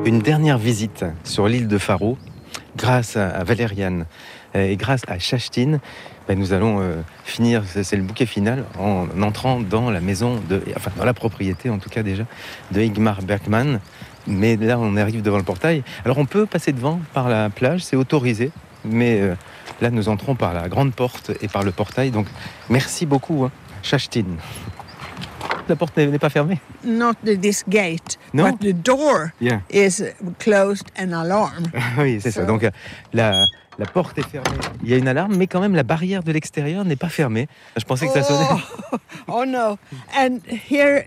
[0.06, 2.16] Une dernière visite sur l'île de Faro,
[2.76, 4.06] grâce à, Valériane
[4.54, 5.80] euh, et grâce à Chastin,
[6.28, 10.62] ben, nous allons euh, finir, c'est le bouquet final, en entrant dans la maison, de,
[10.76, 12.22] enfin dans la propriété en tout cas déjà,
[12.70, 13.80] de Igmar Bergman.
[14.28, 15.82] Mais là, on arrive devant le portail.
[16.04, 18.52] Alors on peut passer devant par la plage, c'est autorisé,
[18.84, 19.34] mais euh,
[19.80, 22.12] là, nous entrons par la grande porte et par le portail.
[22.12, 22.28] Donc
[22.70, 23.50] merci beaucoup, hein.
[25.68, 26.60] La porte n'est pas fermée.
[26.84, 28.50] Not this gate, No?
[28.50, 29.60] but the door Yeah.
[29.70, 30.02] is
[30.38, 31.70] closed and alarmed.
[31.98, 32.42] oui, c'est ça.
[32.42, 32.70] So- Donc euh,
[33.12, 33.32] la,
[33.78, 34.58] la porte est fermée.
[34.82, 37.48] Il y a une alarme, mais quand même la barrière de l'extérieur n'est pas fermée.
[37.76, 38.46] Je pensais que ça sonnait.
[38.92, 38.96] Oh,
[39.28, 39.76] oh no.
[40.16, 40.38] And
[40.70, 41.06] here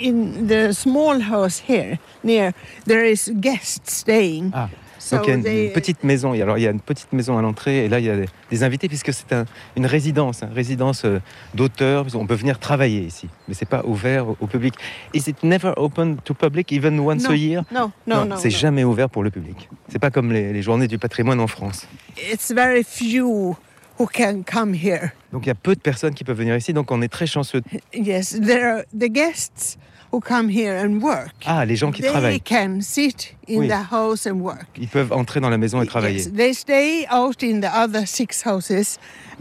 [0.00, 2.52] in the small house here near,
[2.86, 4.50] there is guests staying.
[4.54, 4.68] Ah.
[5.12, 6.32] Donc il y a une, petite maison.
[6.32, 8.16] Alors il y a une petite maison à l'entrée et là il y a
[8.50, 11.20] des, invités puisque c'est un- une résidence, une résidence euh,
[11.54, 12.06] d'auteurs.
[12.14, 14.74] On peut venir travailler ici, mais c'est pas ouvert au, public.
[15.14, 17.64] Is it never open to public even once No, a year?
[17.72, 19.68] No, no, no, c'est jamais ouvert pour le public.
[19.88, 21.86] C'est pas comme les, les journées du patrimoine en France.
[22.30, 23.56] It's very few
[23.98, 25.12] who can come here.
[25.32, 26.72] Donc il y a peu de personnes qui peuvent venir ici.
[26.72, 27.62] Donc on est très chanceux.
[27.92, 29.78] Yes, there are the guests
[30.12, 31.32] who come here and work.
[31.46, 32.40] Ah, les gens qui they travaillent.
[32.40, 33.68] can sit in Oui.
[33.68, 34.66] the house and work.
[34.78, 36.16] Ils peuvent entrer dans la maison et travailler.
[36.18, 38.98] Yes, they stay out in the other six houses,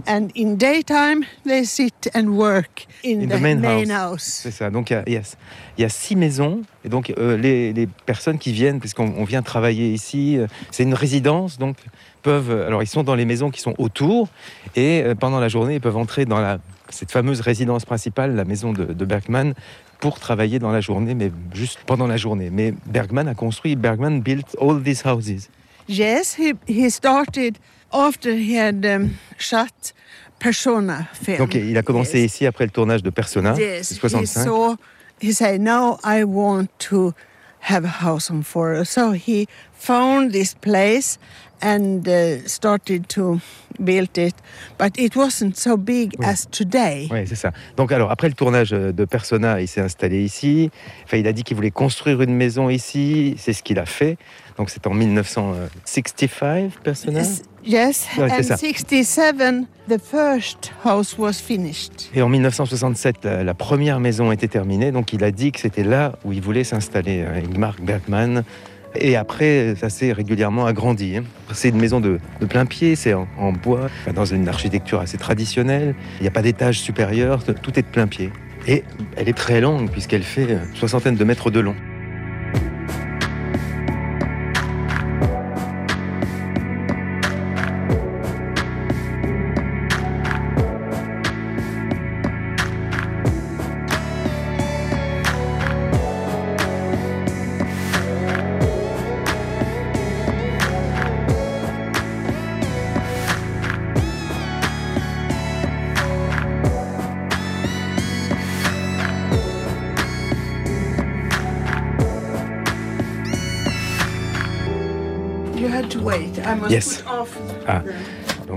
[0.08, 4.12] and in daytime they sit and work in, In the, the main main, house.
[4.12, 4.40] house.
[4.44, 4.70] C'est ça.
[4.70, 5.22] Donc il y a,
[5.78, 6.62] il y a six maisons.
[6.86, 10.84] Et donc euh, les, les personnes qui viennent, puisqu'on on vient travailler ici, euh, c'est
[10.84, 11.78] une résidence, donc
[12.22, 12.52] peuvent.
[12.52, 14.28] euh, Alors ils sont dans les maisons qui sont autour,
[14.76, 16.60] et euh, pendant la journée ils peuvent entrer dans la
[16.92, 19.54] cette fameuse résidence principale, la maison de, de Bergman,
[20.00, 22.50] pour travailler dans la journée, mais juste pendant la journée.
[22.50, 25.50] Mais Bergman a construit, Bergman built all these houses.
[25.88, 27.58] Yes, he, he started
[27.92, 29.94] after he had um, shut
[30.40, 31.38] Persona film.
[31.40, 34.44] Donc il a commencé ici après le tournage de Persona, Yes, he 65.
[34.46, 34.76] saw.
[35.22, 37.14] He said, "Now I want to
[37.70, 39.48] have a house on Forest." So he
[39.80, 41.18] found this place
[41.62, 43.40] and uh, started to
[43.80, 44.36] build it,
[44.78, 47.08] but it wasn't so big as today.
[47.12, 47.52] Oui, c'est ça.
[47.78, 50.70] Donc alors, après le tournage euh, de Persona, il s'est installé ici.
[51.06, 53.36] Enfin, il a dit qu'il voulait construire une maison ici.
[53.38, 54.18] C'est ce qu'il a fait.
[54.58, 57.22] Donc c'est en 1965, Persona?
[57.66, 58.58] Yes, Ouais, and ça.
[58.58, 59.36] 67,
[59.90, 62.10] the first house was finished.
[62.14, 64.92] Et en 1967, la, la première maison était terminée.
[64.92, 68.44] Donc il a dit que c'était là où il voulait s'installer, euh, Ingmar Bergman.
[68.96, 71.18] Et après, ça s'est régulièrement agrandi.
[71.18, 71.24] hein.
[71.54, 75.18] C'est une maison de, de plein pied, c'est en, en bois, dans une architecture assez
[75.18, 75.96] traditionnelle.
[76.20, 78.32] Il n'y a pas d'étage supérieur, tout est de plein pied.
[78.68, 78.84] Et
[79.16, 81.76] elle est très longue puisqu'elle fait euh, soixantaine de mètres de long.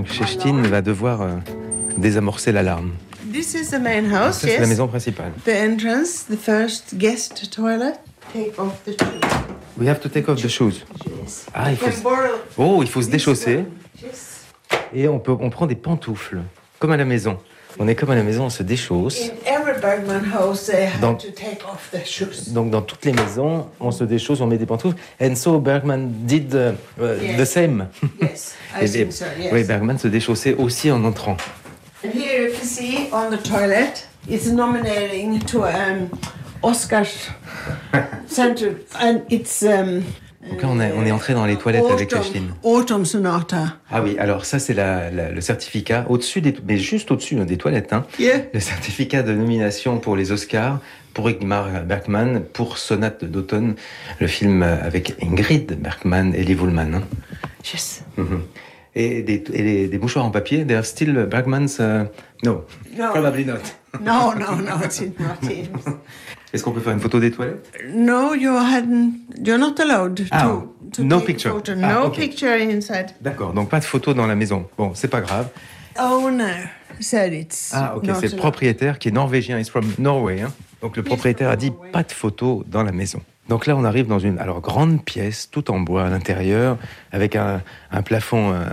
[0.03, 1.29] Donc Chechtin va devoir euh,
[1.97, 2.91] désamorcer l'alarme.
[3.33, 4.39] This is the main house.
[4.39, 4.57] Ça, yes.
[4.57, 5.31] c'est la maison principale.
[5.45, 7.95] The entrance, the first guest toilet.
[8.33, 9.21] Take off the shoes.
[9.79, 10.85] We have to take off the shoes.
[11.55, 12.03] Ah, il faut, se-
[12.59, 13.65] oh, il faut se déchausser.
[14.03, 14.47] Yes.
[14.93, 16.39] Et on, peut, on prend des pantoufles,
[16.81, 17.39] comme à la maison.
[17.79, 19.31] On est comme à la maison, on se déchausse.
[21.01, 22.53] Dans- to take off their shoes.
[22.53, 24.97] Donc dans toutes les maisons, on se déchausse, on met des pantoufles.
[25.21, 26.73] And so Bergman did uh,
[27.21, 27.37] Yes.
[27.39, 27.89] the same.
[28.21, 29.51] Yes, I Et- think so, yes.
[29.53, 31.37] Oui, Bergman se déchaussait aussi en entrant.
[32.05, 36.09] And here you can see on the toilet, it's nominating to um,
[36.63, 37.29] Oscars
[38.27, 40.03] Center, and it's um,
[40.51, 42.43] Donc là, on est, on est entré dans les toilettes avec Chechtin.
[42.65, 43.77] autumn Sonata.
[43.91, 47.45] Ah oui, alors ça c'est la- la- le certificat au-dessus des, mais juste au-dessus hein,
[47.45, 47.93] des toilettes.
[47.93, 48.39] Hein, Yeah.
[48.53, 50.81] le certificat de nomination pour les Oscars
[51.15, 53.77] pour Ingmar Bergman pour Sonate d'automne,
[54.19, 56.95] le film avec Ingrid Bergman et Liv Ullmann.
[56.97, 57.03] hein.
[57.73, 58.03] Yes.
[58.17, 58.43] Mhm.
[58.95, 61.79] Et, des, et les- des mouchoirs en papier, they are still Bergman's.
[61.79, 62.05] uh,
[62.43, 62.65] no,
[62.99, 63.11] No.
[63.13, 63.55] probably not.
[64.05, 65.39] No, no, no, it's not.
[66.53, 67.67] Est-ce qu'on peut faire une photo des toilettes?
[67.95, 69.13] No, you hadn't.
[69.45, 70.25] You're not allowed to.
[70.31, 70.61] Ah,
[70.93, 71.51] to no picture.
[71.51, 71.73] photo.
[71.83, 73.07] Ah, no picture inside.
[73.21, 74.67] D'accord, donc pas de photo dans la maison.
[74.77, 75.49] Bon, c'est pas grave.
[75.99, 76.65] Owner
[77.01, 77.71] said it's.
[77.75, 80.43] Ah, ok, c'est le propriétaire qui est norvégien, he's from Norway.
[80.43, 80.53] hein.
[80.81, 83.21] Donc le propriétaire a dit pas de photo dans la maison.
[83.49, 86.79] Donc là, on arrive dans une alors grande pièce, tout en bois à l'intérieur,
[87.13, 87.61] avec un,
[87.91, 88.65] un plafond euh,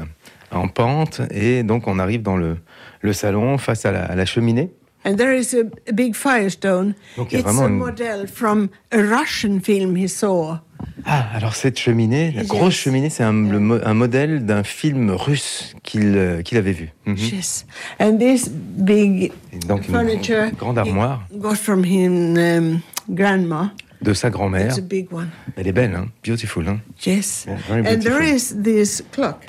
[0.52, 2.58] en pente, et donc on arrive dans le,
[3.02, 4.72] le salon face à la, à la cheminée.
[5.06, 6.94] And there is a, a big firestone.
[7.18, 10.58] Donc, il y a it's vraiment a une- model from a Russian film he saw.
[11.06, 15.74] Ah, alors cette cheminée, la grosse cheminée, c'est un, mo- un modèle d'un film russe
[15.84, 16.90] qu'il euh, qu'il avait vu.
[17.06, 17.16] Mhm.
[17.18, 17.66] Yes.
[18.00, 23.72] And this big Et donc une furniture grande armoire got from him um, grandma.
[24.02, 24.68] de sa grand-mère.
[24.70, 25.30] It's a big one.
[25.58, 26.66] Elle est belle, hein beautiful.
[26.68, 27.46] Hein Yes.
[27.48, 29.46] Yeah, very and there is this clock.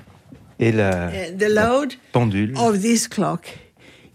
[0.60, 2.56] Et la Uh, the load pendule.
[2.58, 3.46] of this clock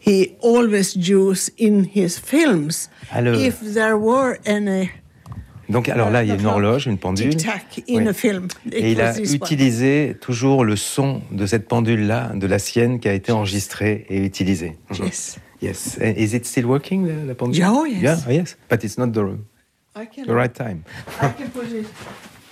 [0.06, 2.90] he always used in his films.
[3.12, 4.90] Alors- If there were any
[5.68, 7.36] Donc alors là, il y a une horloge, une pendule.
[7.36, 8.08] tic-tac in Oui.
[8.08, 9.36] a film, Et il a this one.
[9.38, 14.24] utilisé toujours le son de cette pendule-là, de la sienne, qui a été enregistrée et
[14.24, 14.78] utilisée.
[14.92, 15.06] Mhm.
[15.06, 15.38] Yes.
[15.64, 15.98] Yes.
[16.18, 17.58] Is it still working, la, la pendule?
[17.58, 18.02] Yeah, oh, yes.
[18.02, 18.58] Yeah, oh, yes.
[18.70, 19.22] But it's not the,
[19.96, 20.82] the right time.
[21.22, 21.88] I can put it.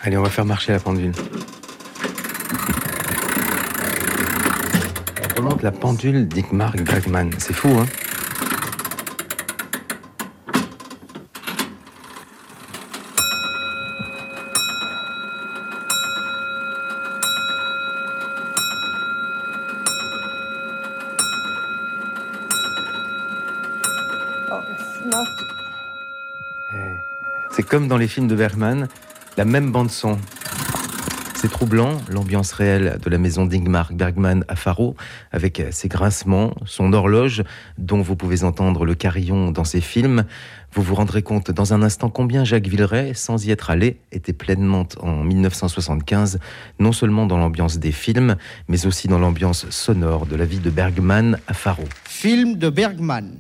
[0.02, 1.12] Allez, on va faire marcher la pendule.
[5.36, 7.32] Remonte la pendule d'Igmar Bergman.
[7.39, 7.86] C'est fou, hein
[24.52, 24.62] Oh,
[25.06, 25.26] not.
[27.52, 28.88] C'est comme dans les films de Bergman,
[29.38, 30.17] la même bande son.
[31.43, 34.95] C'est troublant, l'ambiance réelle de la maison d'Ingmar Bergman à Faro,
[35.34, 37.43] avec ses grincements, son horloge,
[37.77, 40.23] dont vous pouvez entendre le carillon dans ses films.
[40.71, 44.32] Vous vous rendrez compte dans un instant combien Jacques Villeray, sans y être allé, était
[44.32, 46.39] pleinement en 1975,
[46.79, 48.38] non seulement dans l'ambiance des films,
[48.69, 51.84] mais aussi dans l'ambiance sonore de la vie de Bergman à Faro.
[52.06, 53.34] Film de Bergman.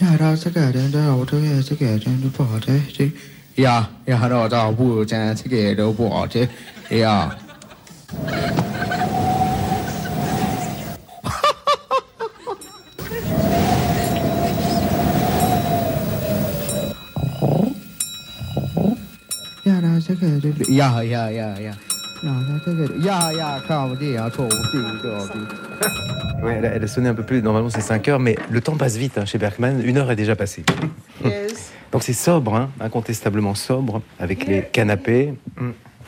[0.00, 3.06] ညာတော့စကတဲ့တော့တို့ရဲ့စကတဲ့တို့ပေါ့တဲ့ဒီ
[3.64, 3.74] ရာ
[4.10, 6.46] ရာတော့တော့ဘူးကျန်စကတဲ့တို့ပေါ့တဲ့
[6.92, 7.47] အေး
[20.68, 21.72] Ja, ja, ja, ja.
[23.00, 23.60] Ja, ja,
[26.42, 27.42] Ouais, elle a, elle a sonné un peu plus.
[27.42, 29.80] Normalement, c'est 5 heures, mais le temps passe vite hein, chez Bergman.
[29.84, 30.64] Une heure est déjà passée.
[31.24, 31.72] Yes.
[31.92, 35.34] Donc c'est sobre, hein, incontestablement sobre, avec les canapés.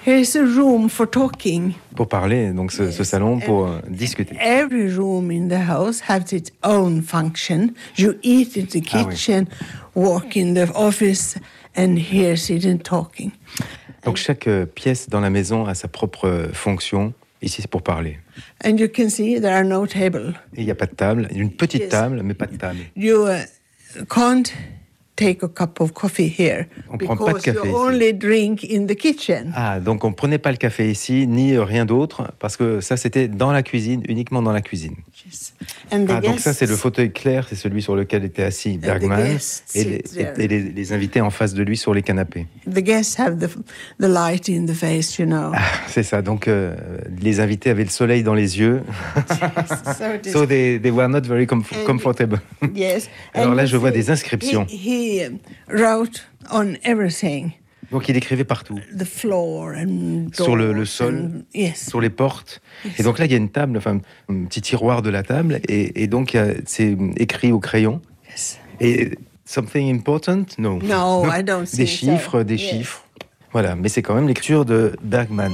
[0.07, 1.75] Here's a room for talking.
[1.95, 4.35] Pour parler, donc ce, ce salon pour euh, discuter.
[4.41, 7.75] Every room in the house has its own function.
[7.99, 9.55] You eat in the kitchen, ah,
[9.95, 10.03] oui.
[10.03, 11.37] walk in the office,
[11.77, 13.33] and here sit and talking.
[14.05, 17.13] Donc chaque euh, pièce dans la maison a sa propre euh, fonction.
[17.43, 18.19] Ici, c'est pour parler.
[18.65, 20.35] And you can see there are no table.
[20.57, 21.29] Et il n'y a pas de table.
[21.35, 21.91] Une petite Yes.
[21.91, 22.81] table, mais pas de table.
[22.97, 24.53] You uh, can't
[25.25, 28.65] take a cup of coffee here On prend pas de because café you only drink
[28.65, 29.53] in the kitchen.
[29.55, 32.97] Ah, donc on prenait pas le café ici, ni euh, rien d'autre, parce que ça,
[32.97, 34.95] c'était dans la cuisine, uniquement dans la cuisine.
[35.93, 38.43] And the Ah, donc ça, c'est le guests- fauteuil clair, c'est celui sur lequel était
[38.43, 40.03] assis Bergman, guests et, les,
[40.45, 42.47] et les- les invités en face de lui sur les canapés.
[42.67, 43.49] The guests have the,
[44.01, 45.53] the light in the face, you know.
[45.89, 46.75] C'est ça, donc euh,
[47.21, 48.83] les invités avaient le soleil dans les yeux,
[49.29, 52.41] so it is- so they, they were not very comf- And- comfortable.
[52.75, 53.09] yes.
[53.35, 54.67] Alors And là, je vois des inscriptions.
[54.69, 55.10] He, he
[55.69, 57.51] wrote on everything,
[57.93, 61.89] Donc il écrivait partout, the floor and sur le, sol, and- yes.
[61.89, 62.61] sur les portes.
[62.99, 65.61] Et donc là, il y a une table, enfin un petit tiroir de la table,
[65.69, 68.01] et, et donc c'est écrit au crayon.
[68.81, 69.11] Et
[69.45, 70.45] something important?
[70.59, 70.79] No.
[70.83, 71.93] No, I don't Des so.
[72.07, 73.05] chiffres, des chiffres.
[73.53, 75.51] Voilà, mais c'est quand même lecture de Bergman.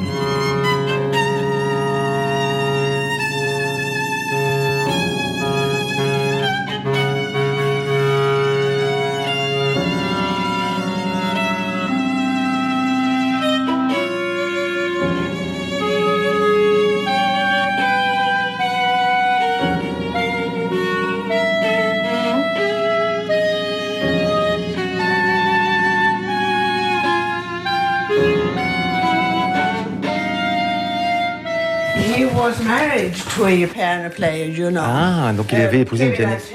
[33.46, 34.82] Married to a piano player, you know.
[34.82, 36.52] Ah, donc il avait épousé une pianiste.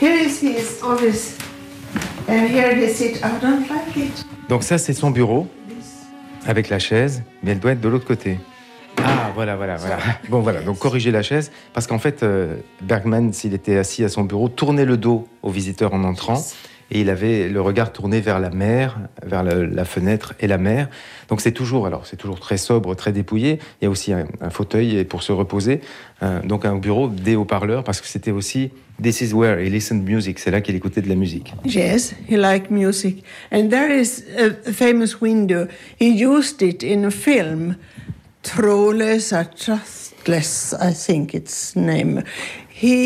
[0.00, 1.36] Here is his office,
[2.28, 3.18] and here he sits.
[3.22, 4.24] I don't like it.
[4.48, 5.46] Donc ça, c'est son bureau,
[6.46, 8.38] avec la chaise, mais elle doit être de l'autre côté.
[8.98, 9.98] Ah, voilà, voilà, voilà.
[10.28, 14.08] Bon, voilà, donc corriger la chaise, parce qu'en fait, euh, Bergman, s'il était assis à
[14.08, 16.44] son bureau, tournait le dos aux visiteurs en entrant,
[16.92, 20.88] et il avait le regard tourné vers la mer, vers la, fenêtre et la mer.
[21.28, 23.58] Donc c'est toujours, alors c'est toujours très sobre, très dépouillé.
[23.80, 25.80] Il y a aussi un, fauteuil pour se reposer,
[26.22, 28.70] euh, donc un bureau, des haut-parleurs, parce que c'était aussi
[29.02, 31.54] This is where he listened music, c'est là qu'il écoutait de la musique.
[31.64, 33.24] Yes, he liked music.
[33.50, 35.66] And there is a, famous window.
[35.98, 37.76] He used it in a film,
[38.42, 42.22] Trollless or Trustless, I think its name.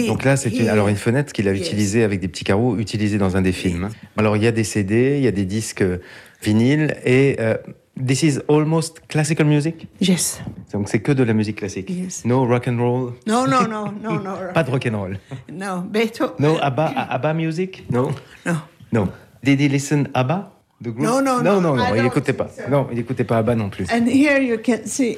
[0.07, 1.67] Donc là, c'est une, alors une fenêtre qu'il a Yes.
[1.67, 3.89] utilisée avec des petits carreaux, utilisée dans un des films.
[4.17, 5.99] Alors il y a des CD, il y a des disques euh,
[6.43, 7.57] vinyles et euh,
[8.05, 9.87] this is almost classical music?
[10.01, 10.41] Yes.
[10.73, 11.91] Donc c'est que de la musique classique.
[11.91, 12.25] Yes.
[12.25, 13.12] No rock and roll?
[13.27, 14.35] No, no, no, no, no.
[14.55, 15.17] Pas de rock and roll.
[15.53, 16.35] No, Beethoven.
[16.39, 17.85] No ABBA, ABBA music?
[17.91, 18.11] No.
[18.45, 18.55] No.
[18.93, 19.09] No.
[19.43, 20.53] Did he listen ABBA?
[20.83, 20.99] The group?
[21.01, 22.49] No, no, non, no, non, non, il n'écoutait pas.
[22.71, 23.87] Non, il n'écoutait pas ABBA non plus.
[23.91, 25.17] And here you can see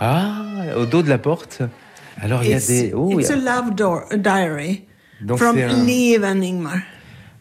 [0.00, 0.42] Ah,
[0.76, 1.62] au dos de la porte.
[2.20, 2.92] Alors il y a it's, des.
[2.94, 3.74] Oh, it's a- love
[4.22, 4.84] diary
[5.20, 6.78] Donc from c'est un- Liv and Ingmar.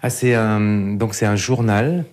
[0.01, 0.59] Ah, c'est un,
[0.95, 2.05] donc c'est un journal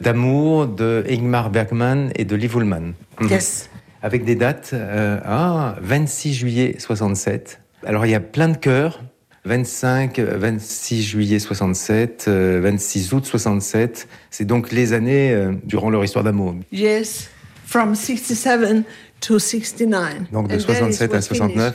[0.00, 2.94] d'amour de Ingmar Bergman et de Liv Ullmann.
[3.20, 3.28] Mhm.
[3.28, 3.68] Yes.
[4.02, 7.60] Avec des dates, euh, ah, 26 juillet 67.
[7.86, 9.02] Alors il y a plein de chœurs.
[9.46, 14.06] 25, euh, 26 juillet 67, euh, 26 août 67.
[14.30, 16.54] C'est donc les années euh, durant leur histoire d'amour.
[16.72, 17.30] Yes,
[17.64, 18.84] from 67
[19.20, 20.30] to 69.
[20.30, 21.52] Donc de And then it 67 à was 69.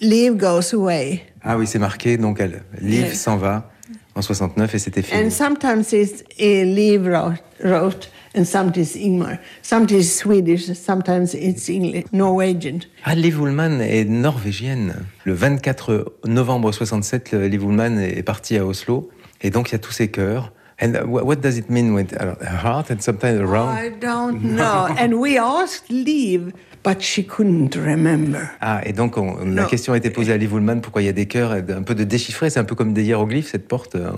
[0.00, 1.22] Liv goes away.
[1.42, 2.16] Ah oui, c'est marqué.
[2.16, 3.70] Donc elle, Liv s'en va
[4.14, 5.24] en 69 et c'était fini.
[5.24, 9.38] And sometimes it's a Liv wrote, wrote and sometimes Ingmar.
[9.62, 12.80] Sometimes it's Swedish, sometimes it's English, Norwegian.
[13.04, 14.94] Ah, Liv Ullmann est norvégienne.
[15.24, 19.10] Le 24 novembre 67, le- Liv Ullmann est partie à Oslo.
[19.40, 20.52] Et donc, il y a tous ces chœurs.
[20.80, 22.12] And what does it mean with
[22.42, 23.76] heart and sometimes a round?
[23.78, 24.86] I don't know.
[24.98, 26.52] and we asked Liv,
[26.84, 28.40] but she couldn't remember.
[28.60, 31.08] Ah, et donc, on- la question a été posée à Liv Ullmann pourquoi il y
[31.08, 32.50] a des chœurs, et un peu de déchiffrer.
[32.50, 34.10] C'est un peu comme des hiéroglyphes, cette porte, euh,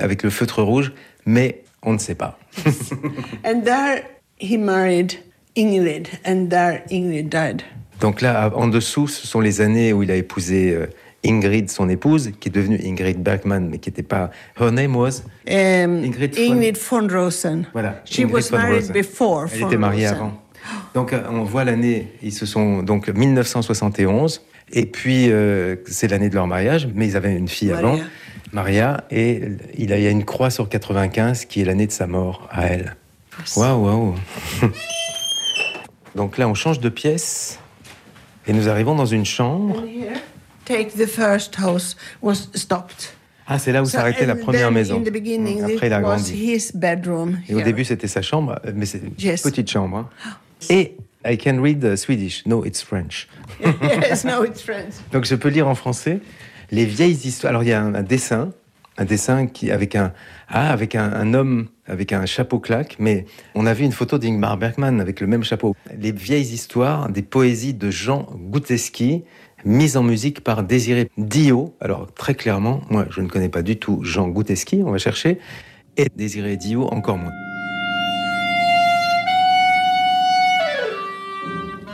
[0.00, 0.92] avec le feutre rouge.
[1.26, 2.38] Mais on ne sait pas.
[3.44, 4.04] And there
[4.40, 5.12] he married
[5.56, 7.62] Ingrid, and there Ingrid died.
[8.00, 10.86] Donc là, en dessous, ce sont les années où il a épousé euh,
[11.26, 14.30] Ingrid, son épouse, qui est devenue Ingrid Bergman, mais qui n'était pas.
[14.58, 15.22] Her name was.
[15.50, 17.66] Um, Ingrid Ingrid, von- von Rosen.
[17.72, 18.00] Voilà.
[18.04, 18.92] She Ingrid was von married Rosen.
[18.92, 19.46] before.
[19.52, 20.16] Elle von était mariée Rosen.
[20.20, 20.42] avant.
[20.94, 24.42] Donc euh, on voit l'année, ils se sont donc 1971,
[24.72, 27.86] et puis euh, c'est l'année de leur mariage, mais ils avaient une fille Maria.
[27.88, 27.98] avant,
[28.52, 29.42] Maria, et
[29.76, 32.96] il y a une croix sur 95 qui est l'année de sa mort à elle.
[33.56, 34.14] Waouh, waouh.
[36.14, 37.58] donc là on change de pièce
[38.46, 39.82] et nous arrivons dans une chambre.
[40.64, 43.12] Take the first house was stopped.
[43.46, 44.98] Ah, c'est là où So, s'arrêtait la première maison.
[44.98, 46.32] In the beginning, Après, il a it was grandi.
[46.34, 47.38] his bedroom.
[47.48, 49.40] Et au début, c'était sa chambre, mais c'est une Yes.
[49.40, 49.96] petite chambre.
[49.96, 50.08] hein.
[50.70, 50.96] Et
[51.26, 52.46] I can read Swedish.
[52.46, 53.28] No, it's French.
[53.60, 54.94] yes, no, it's French.
[55.12, 56.20] Donc je peux lire en français
[56.70, 57.50] les vieilles histoires.
[57.50, 58.52] Alors il y a un, un dessin,
[58.96, 60.12] un dessin qui avec un
[60.48, 64.18] ah avec un, un homme avec un chapeau claque, mais on a vu une photo
[64.18, 65.74] d'Ingmar Bergman avec le même chapeau.
[65.98, 69.24] Les vieilles histoires des poésies de Jean Gouteski,
[69.64, 71.74] mises en musique par Désiré Dio.
[71.80, 75.38] Alors très clairement, moi je ne connais pas du tout Jean Gouteski, on va chercher,
[75.96, 77.32] et Désiré Dio encore moins.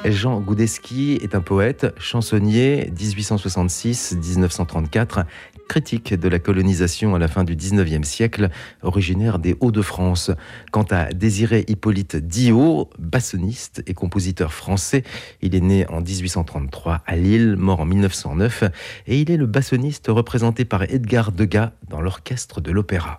[0.04, 5.24] Jean Goudeski est un poète, chansonnier 1866-1934,
[5.66, 8.50] critique de la colonisation à la fin du 19e siècle,
[8.82, 10.30] originaire des Hauts-de-France.
[10.72, 15.04] Quant à Désiré Hippolyte Dio, bassoniste et compositeur français,
[15.40, 18.64] il est né en 1833 à Lille, mort en 1909,
[19.06, 23.16] et il est le bassoniste représenté par Edgar Degas dans l'orchestre de l'opéra.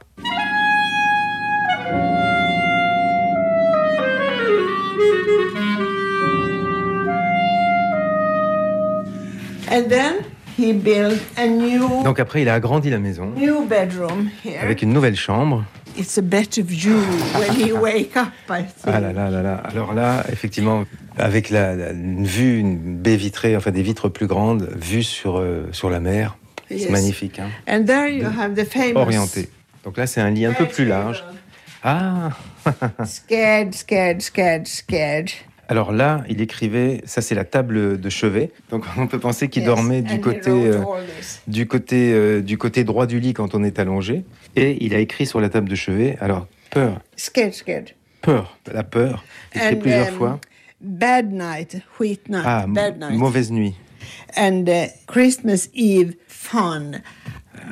[9.72, 10.16] And then
[10.58, 14.60] he built a new Donc après, il a agrandi la maison new bedroom here.
[14.62, 15.64] avec une nouvelle chambre.
[15.98, 16.98] It's a better view
[17.40, 18.70] when he wake up, I think.
[18.88, 19.56] Ah là là là là.
[19.72, 20.84] Alors là, effectivement,
[21.18, 25.38] avec la, la- une vue, une baie vitrée, enfin des vitres plus grandes, vue sur,
[25.40, 26.38] euh, sur la mer.
[26.70, 27.50] C'est magnifique, hein.
[27.70, 29.48] And there you have the famous Orienté.
[29.86, 31.24] Donc là, c'est un lit un peu plus large.
[31.84, 32.30] Ah
[33.06, 35.30] scared, scared, scared, scared.
[35.68, 38.52] Alors là, il écrivait, ça c'est la table de chevet.
[38.70, 41.04] Donc on peut penser qu'il Yes, dormait and du côté, wrote euh,
[41.48, 44.24] du, côté, euh, du côté droit du lit quand on est allongé.
[44.56, 47.90] Et il a écrit sur la table de chevet, alors peur, Scared, scared.
[48.22, 50.40] peur, la peur, écrit And, plusieurs um, fois.
[50.82, 53.18] Bad night, wheat night, Ah, bad night.
[53.18, 53.74] mauvaise nuit.
[54.38, 56.92] And uh, Christmas Eve fun.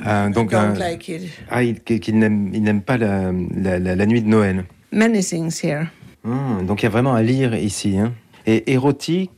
[0.04, 1.22] Ah, donc, I don't un- like it.
[1.50, 4.64] ah, il, il n'aime pas la, la- la- la nuit de Noël.
[4.90, 5.86] Many things here.
[6.24, 7.98] Hmm, donc il y a vraiment à lire ici.
[7.98, 8.12] hein.
[8.46, 9.30] Et érotique,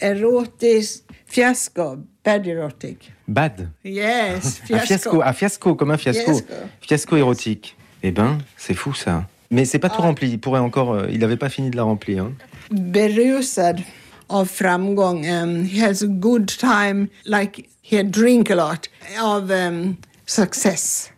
[0.00, 3.12] Erotic fiasco, bad erotic.
[3.26, 3.68] bad?
[3.84, 6.32] Yes, Un fiasco, ah, fiasco, comme un fiasco.
[6.32, 6.54] Fiasco.
[6.80, 7.76] Fiasco érotique.
[8.02, 9.26] Eh ben, c'est fou ça.
[9.50, 9.96] Mais c'est pas Ah.
[9.96, 10.30] tout rempli.
[10.30, 10.92] Il pourrait encore.
[10.94, 12.24] euh, il n'avait pas fini de la remplir.
[12.24, 12.32] hein.
[12.70, 13.80] berusad
[14.28, 15.24] av framgång.
[15.24, 18.88] Um, he has a good time, like he drink a lot
[19.22, 19.96] of um,
[20.26, 21.10] success.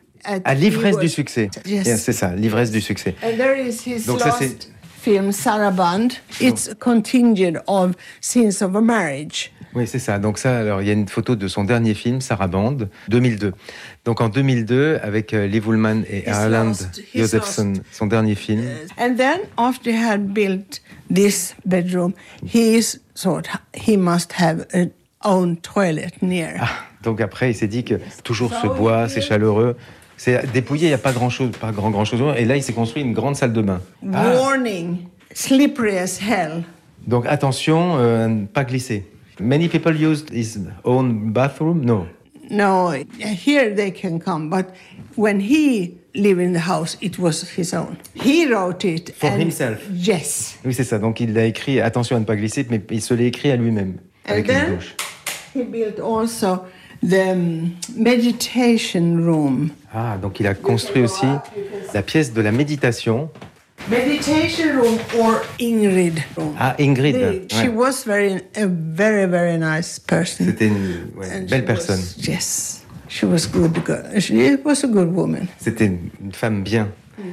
[0.44, 1.48] À l'ivresse du succès.
[1.64, 1.86] Yes.
[1.86, 3.14] Yeah, c'est ça, l'ivresse du succès.
[3.22, 4.68] And there is his Donc ça, last c'est-
[5.06, 6.18] film, Saraband.
[6.40, 9.52] It's a contingent of scenes of a marriage.
[9.72, 10.18] Oui, c'est ça.
[10.18, 13.52] Donc ça, alors il y a une photo de son dernier film, Saraband, 2002.
[14.04, 16.72] Donc en 2002, avec euh, Liv Ullmann et Erland
[17.14, 18.64] Josephson, son dernier film.
[18.98, 20.80] And then after he had built
[21.14, 22.12] this bedroom,
[22.44, 22.80] he
[23.14, 24.86] thought he must have a
[25.24, 26.58] own toilet near.
[27.04, 27.94] Donc après, il s'est dit que
[28.24, 29.76] toujours ce bois, c'est chaleureux.
[30.16, 32.20] C'est dépouillé, il n'y a pas grand chose, pas grand grand chose.
[32.36, 33.80] Et là, il s'est construit une grande salle de bain.
[34.14, 34.34] Ah.
[34.40, 34.98] Warning,
[35.34, 36.62] slippery as hell.
[37.06, 39.04] Donc attention, euh, ne pas glisser.
[39.38, 41.84] Many people used his own bathroom?
[41.84, 42.06] No.
[42.50, 44.66] No, here they can come, but
[45.16, 47.96] when he lived in the house, it was his own.
[48.14, 49.12] He wrote it.
[49.16, 49.78] For and- himself.
[49.92, 50.58] Yes.
[50.64, 50.98] Oui, c'est ça.
[50.98, 51.80] Donc il l'a écrit.
[51.80, 53.96] Attention à ne pas glisser, mais il se l'est écrit à lui-même
[54.26, 54.94] avec une douche.
[55.54, 56.60] he built also
[57.02, 59.70] the um, meditation room.
[59.94, 61.26] Ah, donc il a construit aussi
[61.94, 63.30] la pièce de la méditation.
[63.90, 66.54] Meditation room or Ingrid room.
[66.58, 67.14] Ah, Ingrid.
[67.16, 67.68] The- She ouais.
[67.68, 70.46] was very, a very, very nice person.
[70.46, 72.00] C'était une ouais, belle personne.
[72.00, 73.72] was- yes, she was good.
[74.18, 75.46] She was a good woman.
[75.58, 76.88] C'était une femme bien.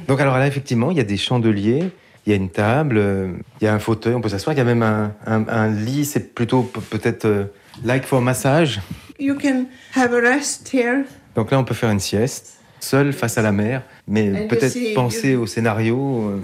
[0.06, 1.90] Donc alors là, effectivement, il y a des chandeliers,
[2.26, 4.54] il y a une table, euh, il y a un fauteuil, on peut s'asseoir.
[4.54, 7.44] Il y a même un, un- un lit, c'est plutôt pe- peut-être euh,
[7.84, 8.80] like for massage.
[9.18, 11.04] You can have a rest here.
[11.34, 14.94] Donc là, on peut faire une sieste, seul face à la mer, mais you peut-être
[14.94, 16.40] penser au scénario, euh,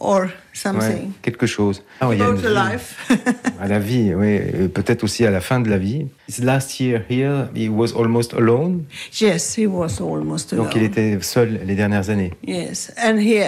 [0.00, 1.12] or ouais, something.
[1.22, 1.82] quelque chose.
[2.00, 2.96] Ah, ouais, About the life.
[3.60, 4.38] À la vie, oui,
[4.68, 6.06] peut-être aussi à la fin de la vie.
[6.28, 8.84] His last year here, he was almost alone.
[9.20, 10.66] yes, he was almost alone.
[10.66, 12.32] Donc il était seul les dernières années.
[12.46, 13.40] Yes, and he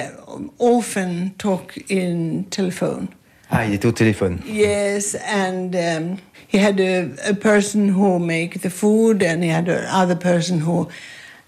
[0.59, 3.09] often talk in telephone.
[3.51, 4.39] Ah, il était au téléphone.
[4.49, 6.17] Yes, and um,
[6.53, 10.89] he had a, a person who make the food, and he had another person who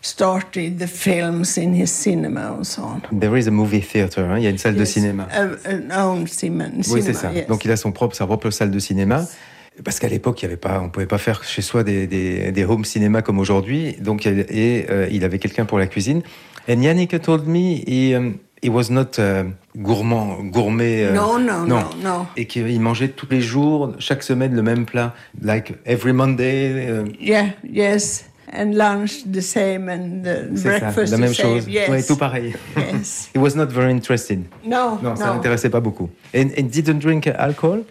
[0.01, 3.03] started the films in his cinema and so on.
[3.13, 5.27] There is a movie theater, hein, il y a une salle de cinéma.
[5.33, 6.67] a- an own cinema.
[6.89, 7.33] Oui, c'est cinema, ça.
[7.33, 7.47] yes.
[7.49, 9.25] Donc il a son propre, sa propre salle de cinéma.
[9.85, 12.51] Parce qu'à l'époque, il y avait pas, on pouvait pas faire chez soi des, des,
[12.51, 13.97] des home cinéma comme aujourd'hui.
[14.01, 16.23] Donc, et euh, il avait quelqu'un pour la cuisine.
[16.69, 19.45] And Yannick told me he, um, he was not uh,
[19.77, 21.05] gourmand, gourmet.
[21.05, 22.27] euh, No, no, no, no.
[22.37, 25.15] Et qu'il mangeait tous les jours, chaque semaine, le même plat.
[25.43, 26.73] Like every Monday.
[26.89, 28.25] euh, Yeah, yes.
[28.51, 31.47] And lunch the same and the c'est ça, breakfast la the même same.
[31.61, 31.69] chose.
[31.69, 31.89] Yes.
[31.91, 32.55] Ouais, tout pareil.
[32.77, 33.29] Yes.
[33.35, 34.45] He was not very interested.
[34.65, 35.33] No, Non, ça no.
[35.35, 36.09] l'intéressait pas beaucoup.
[36.35, 37.83] And, and didn't drink alcohol?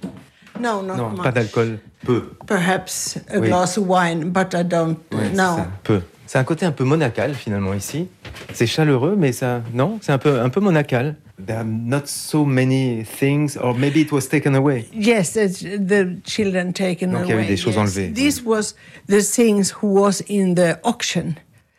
[0.59, 1.21] No, not non, much.
[1.21, 1.77] pas d'alcool.
[2.03, 2.31] Peu.
[2.47, 3.49] Perhaps a Oui.
[3.49, 5.57] glass of wine, but I don't Ouais, know.
[5.57, 6.01] ça, peu.
[6.27, 8.07] C'est un côté un peu monacal finalement ici.
[8.53, 11.15] C'est chaleureux, mais ça, non, c'est un peu, un peu monacal.
[11.45, 14.87] There are not so many things, or maybe it was taken away.
[14.93, 17.47] Yes, it's the children taken Donc, il y a eu away.
[17.47, 17.81] des choses yes.
[17.83, 18.09] enlevées.
[18.13, 18.75] This was
[19.07, 21.35] the things who was in the auction.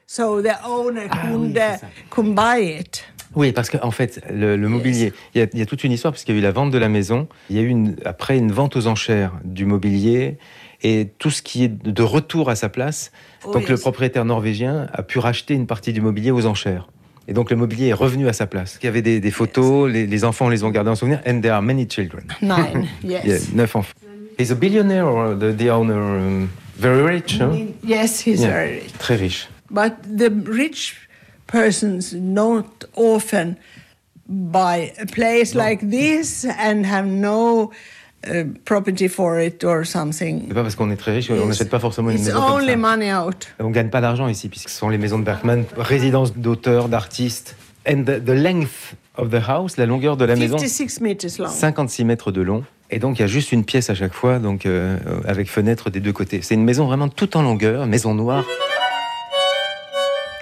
[0.07, 1.77] So the owner Ah couldn't, uh,
[2.09, 3.05] couldn't buy it.
[3.35, 5.93] Oui, parce qu'en fait, le, le mobilier, il y, a, il y a toute une
[5.93, 7.69] histoire, parce qu'il y a eu la vente de la maison, il y a eu
[7.69, 10.39] une, après une vente aux enchères du mobilier,
[10.83, 13.11] et tout ce qui est de retour à sa place.
[13.45, 16.89] Oh, donc le propriétaire norvégien a pu racheter une partie du mobilier aux enchères.
[17.27, 18.79] Et donc le mobilier est revenu à sa place.
[18.83, 21.41] Il y avait des, des photos, les, les enfants les ont gardés en souvenir, and
[21.41, 22.25] there are many children.
[22.41, 23.23] Nine, yes.
[23.25, 23.95] Il y a neuf enfants.
[24.39, 26.49] He's a billionaire or the, the owner, um,
[26.79, 27.75] very rich, hein?
[27.85, 28.93] Yes, he's Yeah, very rich.
[28.99, 29.49] Très riche.
[29.71, 30.95] But the rich
[31.49, 33.57] persons not often
[34.29, 37.73] buy a place like this and have no
[38.65, 40.45] property for it or something.
[40.49, 42.53] C'est pas parce qu'on est très riche, on n'achète pas forcément une It's maison comme
[42.57, 42.77] only ça.
[42.77, 43.47] money out.
[43.61, 47.57] On gagne pas d'argent ici, puisque ce sont les maisons de Bergman, résidences d'auteurs, d'artistes.
[47.89, 51.49] And the, the length of the house, la longueur de la maison, 56 meters long.
[51.49, 52.65] 56 mètres de long.
[52.91, 54.97] Et donc il y a juste une pièce à chaque fois, donc euh,
[55.27, 56.41] avec fenêtre des deux côtés.
[56.43, 58.45] C'est une maison vraiment tout en longueur, maison noire.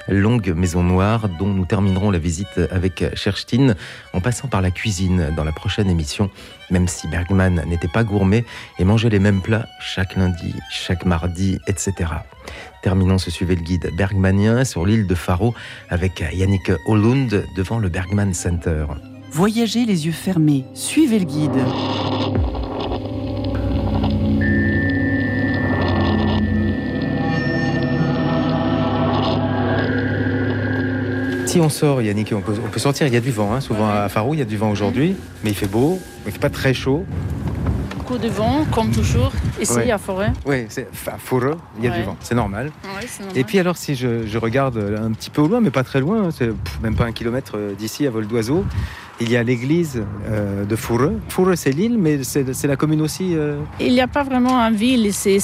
[0.09, 3.75] Longue maison noire dont nous terminerons la visite avec Cherstin
[4.13, 6.31] en passant par la cuisine dans la prochaine émission,
[6.71, 8.45] même si Bergman n'était pas gourmet
[8.79, 12.11] et mangeait les mêmes plats chaque lundi, chaque mardi, etc.
[12.83, 15.55] Terminons ce suivez le guide bergmanien sur l'île de Faro
[15.91, 18.87] avec Yannick Hollund devant le Bergman Center.
[19.33, 22.66] Voyagez les yeux fermés, suivez le guide.
[31.57, 33.55] Si on sort, Yannick, on peut, on peut sortir, il y a du vent.
[33.55, 33.63] hein.
[33.63, 36.39] Souvent à Faro, il y a du vent aujourd'hui, mais il fait beau, il fait
[36.39, 37.07] pas très chaud.
[37.97, 39.91] Beaucoup de vent, comme toujours, ici Ouais.
[39.91, 40.35] à Forêt.
[40.45, 41.97] Oui, c'est à Faro, il y a Ouais.
[42.01, 42.73] du vent, c'est normal.
[42.85, 43.39] Ouais, normal.
[43.39, 46.01] Et puis alors, si je, je regarde un petit peu au loin, mais pas très
[46.01, 46.51] loin, hein, c'est
[46.83, 48.63] même pas un kilomètre euh, d'ici à vol d'oiseau,
[49.21, 51.19] il y a l'église euh, de Foureux.
[51.29, 53.35] Foureux, c'est l'île, mais c'est la commune aussi.
[53.35, 55.39] euh, Il n'y a pas vraiment une ville, c'est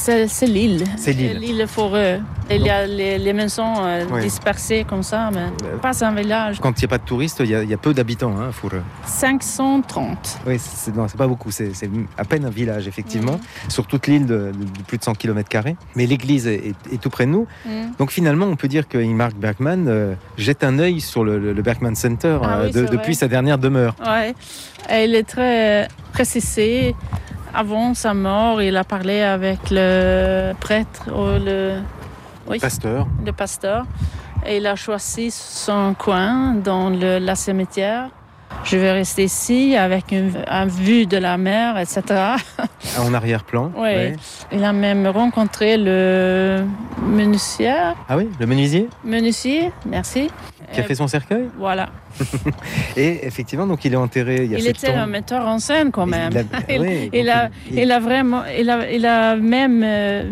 [0.47, 0.85] l'île.
[0.97, 1.37] C'est l'île.
[1.37, 2.21] Euh, L'île Forêt.
[2.51, 5.47] Il y a les, les maisons euh, dispersées comme ça, mais
[5.81, 6.59] pas un village.
[6.61, 8.35] Quand il n'y a pas de touristes, il y a, il y a peu d'habitants
[8.39, 8.83] hein, à Foureux.
[9.07, 10.41] 530.
[10.47, 11.73] Oui, c'est pas beaucoup, c'est
[12.19, 14.53] à peine un village, effectivement, sur toute l'île de,
[14.87, 15.49] plus de 100 km.
[15.97, 17.47] Mais l'église est, est- est tout près de nous.
[17.65, 17.71] Mm.
[17.99, 22.39] Donc finalement, on peut dire que Ingmar Bergman jette un œil sur le, Bergman Center
[22.43, 22.97] Ah oui, de- c'est vrai.
[22.97, 23.95] depuis sa dernière demeure.
[24.05, 24.35] Ouais.
[25.05, 26.95] Il est très précisé.
[27.55, 31.81] Avant sa mort, il a parlé avec le prêtre ou le,
[32.47, 33.07] oui, Pasteur.
[33.25, 33.85] le pasteur.
[34.47, 38.09] Et il a choisi son coin dans le, la cimetière.
[38.65, 42.03] Je vais rester ici avec une, un vue de la mer, etc.
[43.01, 43.73] En arrière-plan.
[43.77, 44.15] Ouais.
[44.53, 46.65] Il a même rencontré le
[47.03, 47.73] menuisier.
[48.09, 50.29] Ah oui, le menuisier Menuisier, merci.
[50.73, 51.49] qui a Euh, fait son cercueil.
[51.59, 51.89] Voilà.
[52.97, 54.45] Et effectivement, donc il est enterré.
[54.45, 56.33] Il, y a Il était un metteur en scène quand même.
[56.69, 60.23] Il a- oui, il a vraiment, il a, il a même euh,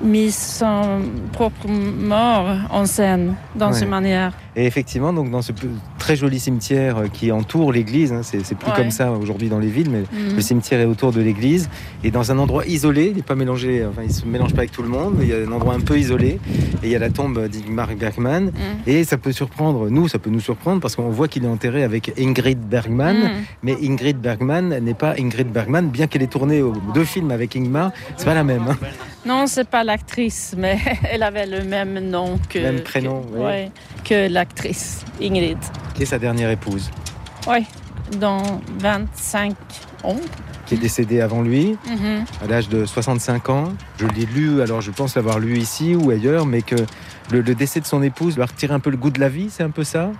[0.00, 1.00] mis son
[1.32, 3.80] propre mort en scène dans Ouais.
[3.82, 4.32] une manière.
[4.58, 5.52] Et effectivement, donc dans ce
[6.00, 8.76] très joli cimetière euh, qui entoure l'église, hein, c'est plus Ouais.
[8.76, 10.34] comme ça aujourd'hui dans les villes, mais Mhm.
[10.34, 11.70] le cimetière est autour de l'église
[12.02, 13.06] et dans un endroit isolé.
[13.10, 15.14] Il n'est pas mélangé, enfin il se mélange pas avec tout le monde.
[15.22, 16.40] Il y a un endroit un peu isolé
[16.82, 18.46] et il y a la tombe d'Ingmar Bergman.
[18.46, 18.52] Mhm.
[18.88, 21.84] Et ça peut surprendre, nous, ça peut nous surprendre parce qu'on voit qu'il est enterré
[21.84, 23.30] avec Ingrid Bergman, Mhm.
[23.62, 26.60] mais Ingrid Bergman n'est pas Ingrid Bergman, bien qu'elle ait tourné
[26.94, 28.64] deux films avec Ingmar, c'est pas la même.
[28.68, 28.76] hein.
[29.24, 30.78] Non, c'est pas l'actrice, mais
[31.12, 33.44] elle avait le même nom que, Même prénom, que, oui.
[33.44, 33.70] ouais,
[34.04, 35.58] que l'actrice Ingrid.
[35.94, 36.90] Qui est sa dernière épouse,
[37.46, 37.64] Oui,
[38.18, 39.54] dans 25
[40.04, 40.16] ans.
[40.66, 41.76] qui est décédée avant lui.
[41.88, 42.24] Mhm.
[42.44, 43.72] à l'âge de 65 ans.
[43.98, 46.76] Je l'ai lu, alors je pense l'avoir lu ici ou ailleurs, mais que
[47.30, 49.28] le, le décès de son épouse lui a retiré un peu le goût de la
[49.30, 50.10] vie, c'est un peu ça?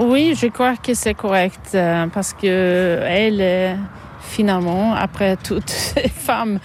[0.00, 3.74] Oui, je crois que c'est correct euh, parce que elle euh,
[4.20, 6.58] finalement, après toutes ces femmes,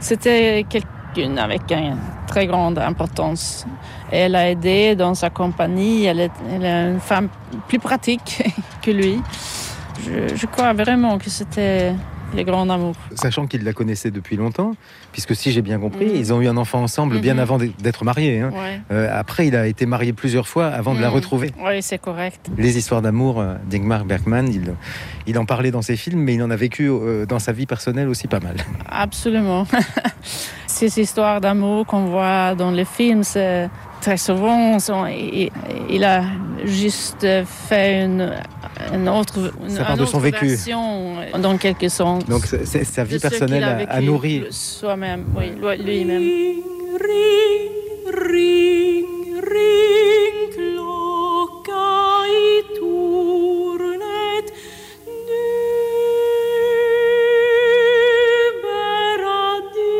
[0.00, 3.64] c'était quelqu'une avec une très grande importance.
[4.14, 7.28] Elle a aidé dans sa compagnie, elle est, elle est une femme
[7.68, 8.42] plus pratique
[8.82, 9.18] que lui.
[10.06, 11.94] Je, je crois vraiment que c'était
[12.36, 12.94] le grand amour.
[13.14, 14.72] Sachant qu'il la connaissait depuis longtemps,
[15.12, 16.16] puisque si j'ai bien compris, Mhm.
[16.16, 17.40] ils ont eu un enfant ensemble bien Mhm.
[17.40, 18.40] avant d'être mariés.
[18.40, 18.50] hein.
[18.54, 18.80] Ouais.
[18.90, 21.14] Euh, après, il a été marié plusieurs fois avant de la Mm.
[21.14, 21.50] retrouver.
[21.62, 22.50] Oui, c'est correct.
[22.56, 24.74] Les histoires d'amour euh, d'Ingmar Bergman, il,
[25.26, 27.66] il en parlait dans ses films, mais il en a vécu euh, dans sa vie
[27.66, 28.56] personnelle aussi pas mal.
[28.90, 29.66] Absolument.
[30.66, 33.68] Ces histoires d'amour qu'on voit dans les films, c'est
[34.02, 35.50] très souvent, sont- il,
[35.88, 36.22] il a
[36.64, 37.26] juste
[37.68, 38.32] fait une,
[38.92, 40.46] une autre, une, Ça part une de son autre vécu.
[40.48, 42.24] version, dans quelque sens.
[42.26, 44.44] Donc c'est- sa vie personnelle a a, nourri.
[44.50, 46.22] Soi-même, oui, lui- lui-même.
[48.28, 49.12] Ring,
[49.52, 54.46] ring, klocka i tornet
[55.16, 55.48] Nu
[58.62, 59.44] bära
[59.76, 59.94] de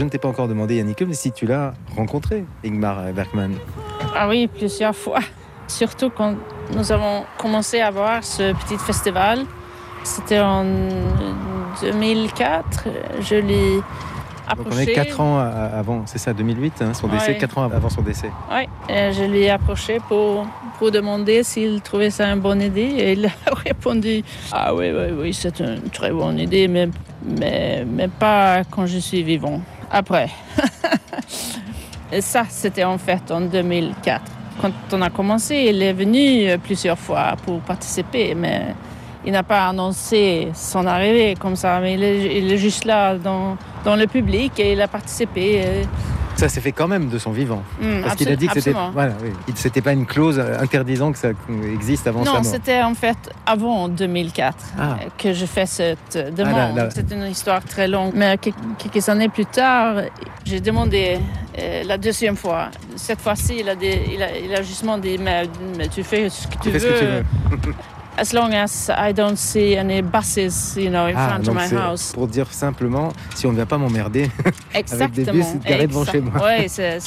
[0.00, 3.52] je ne t'ai pas encore demandé, Yannick, mais si tu l'as rencontré, Ingmar Bergman.
[4.16, 5.18] Ah oui, plusieurs fois.
[5.68, 6.36] Surtout quand
[6.74, 9.40] nous avons commencé à voir ce petit festival.
[10.02, 10.64] C'était en
[11.82, 12.88] 2004.
[13.20, 13.84] Je l'ai Donc
[14.48, 14.76] approché.
[14.78, 17.36] on est 4 ans avant, c'est ça, 2008, hein, son décès, Ouais.
[17.36, 18.30] 4 ans avant son décès.
[18.50, 20.46] Oui, et je l'ai approché pour,
[20.78, 22.80] pour demander s'il trouvait ça une bonne idée.
[22.96, 23.30] Et il a
[23.66, 26.88] répondu Ah oui, oui, oui, c'est une très bonne idée, mais,
[27.22, 29.60] mais, mais pas quand je suis vivant.
[29.90, 30.30] Après.
[32.12, 34.22] et ça, c'était en fait en 2004.
[34.60, 38.74] Quand on a commencé, il est venu plusieurs fois pour participer, mais
[39.24, 41.80] il n'a pas annoncé son arrivée comme ça.
[41.80, 45.86] Mais il est, juste là dans, dans le public et il a participé.
[46.40, 47.62] Ça s'est fait quand même de son vivant.
[47.80, 49.80] Mm, Parce qu'il a dit que c'était voilà, oui.
[49.82, 51.28] Pas une clause euh, interdisant que ça
[51.72, 53.16] existe avant Non, c'était en fait
[53.46, 54.82] avant 2004 Ah.
[54.82, 56.54] euh, que je fais cette euh, demande.
[56.56, 56.88] Ah, là.
[56.90, 58.12] C'est une histoire très longue.
[58.14, 60.02] Mais que- quelques années plus tard,
[60.44, 61.18] j'ai demandé
[61.58, 62.70] euh, la deuxième fois.
[62.96, 65.42] Cette fois-ci, il a, dit- il, a, il a justement dit mais,
[65.78, 67.24] mais tu fais ce que tu Tu veux.
[68.18, 71.68] As long as I don't see any buses, you know, in Ah, front of my
[71.76, 72.12] house.
[72.12, 74.30] pour dire simplement, si on ne vient pas m'emmerder
[74.74, 76.32] avec des bus garés devant chez moi.
[76.44, 76.98] Oui, c'est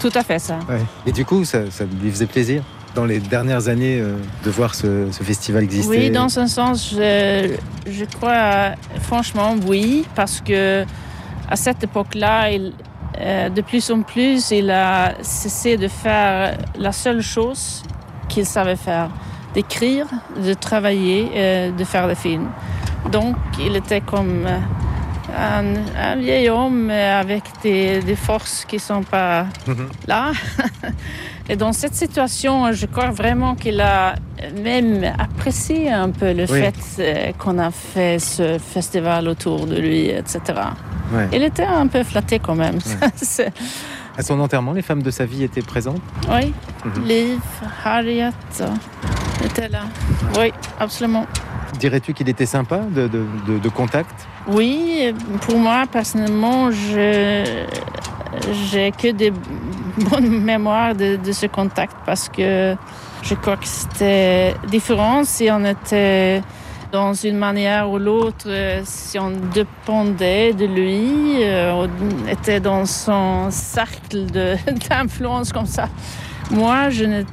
[0.00, 0.58] tout à fait ça.
[0.68, 0.80] Ouais.
[1.06, 2.62] Et du coup, ça, ça lui faisait plaisir
[2.94, 5.88] dans les dernières années euh, de voir ce, ce festival exister?
[5.96, 7.56] Oui, dans un sens, je,
[7.86, 10.84] je crois franchement oui, parce que
[11.48, 12.72] à cette époque-là, il,
[13.18, 17.82] euh, de plus en plus, il a cessé de faire la seule chose
[18.28, 19.08] qu'il savait faire,
[19.54, 22.48] d'écrire, de travailler, euh, de faire des films.
[23.10, 24.58] Donc, il était comme euh,
[25.36, 25.74] un,
[26.12, 29.46] un vieil homme avec des, des forces qui ne sont pas
[30.06, 30.32] là.
[31.48, 34.14] Et dans cette situation, je crois vraiment qu'il a
[34.62, 36.60] même apprécié un peu le Oui.
[36.60, 40.40] fait euh, qu'on a fait ce festival autour de lui, etc.
[41.12, 41.28] Ouais.
[41.32, 42.78] Il était un peu flatté quand même.
[44.16, 46.02] À son enterrement, les femmes de sa vie étaient présentes?
[46.30, 46.52] oui,
[46.84, 47.04] Mhm.
[47.06, 47.40] Liv,
[47.84, 48.30] Harriet
[49.44, 49.82] étaient là.
[50.38, 51.26] Oui, absolument.
[51.78, 54.26] Dirais-tu qu'il était sympa de, de- de- de contact?
[54.46, 57.64] Oui, pour moi, personnellement, je
[58.70, 59.30] j'ai que des
[60.10, 62.74] bonnes mémoires de, de ce contact parce que
[63.22, 66.42] je crois que c'était différent si on était
[66.90, 68.48] dans une manière ou l'autre,
[68.84, 74.26] si on dépendait de lui, euh, on était dans son cercle
[74.90, 75.88] d'influence comme ça.
[76.50, 77.30] Moi, je n'étais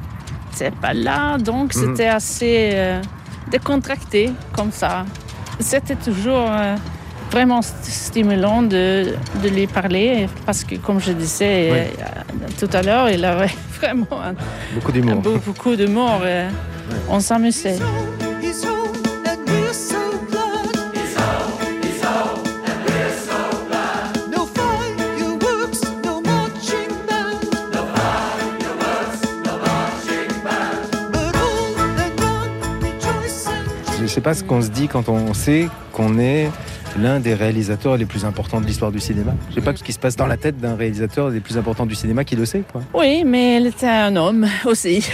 [0.82, 1.82] pas là, donc Mhm.
[1.82, 3.02] c'était assez euh,
[3.52, 5.06] décontracté comme ça.
[5.60, 6.76] C'était toujours euh,
[7.32, 11.78] vraiment st- stimulant de, de lui parler parce que, comme je disais Oui.
[11.78, 14.36] euh, tout à l'heure, il avait vraiment un-
[14.76, 15.16] Beaucoup d'humour.
[15.22, 16.26] beaucoup, beaucoup d'humour.
[16.26, 16.46] et
[17.10, 17.78] On s'amusait.
[34.10, 36.50] Sais pas ce qu'on se dit quand on sait qu'on est
[36.98, 39.34] l'un des réalisateurs les plus importants de l'histoire du cinéma.
[39.50, 41.58] Je ne sais pas ce qui se passe dans la tête d'un réalisateur des plus
[41.58, 42.64] importants du cinéma qui le sait.
[42.72, 42.82] Quoi.
[42.94, 45.08] Oui, mais il était un homme aussi.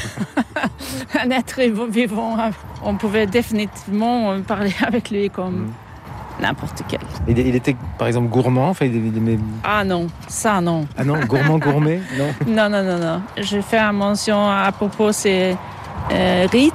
[1.22, 2.38] un être vivant.
[2.84, 5.72] On pouvait définitivement parler avec lui comme,
[6.40, 7.00] n'importe quel.
[7.28, 10.88] Il, il était par exemple gourmand, enfin, il, il aimait- Ah non, ça non.
[10.98, 13.22] Ah non, gourmand, gourmet Non Non, non, non, non.
[13.38, 15.56] Je fais une mention à propos, c'est
[16.12, 16.74] euh, rites,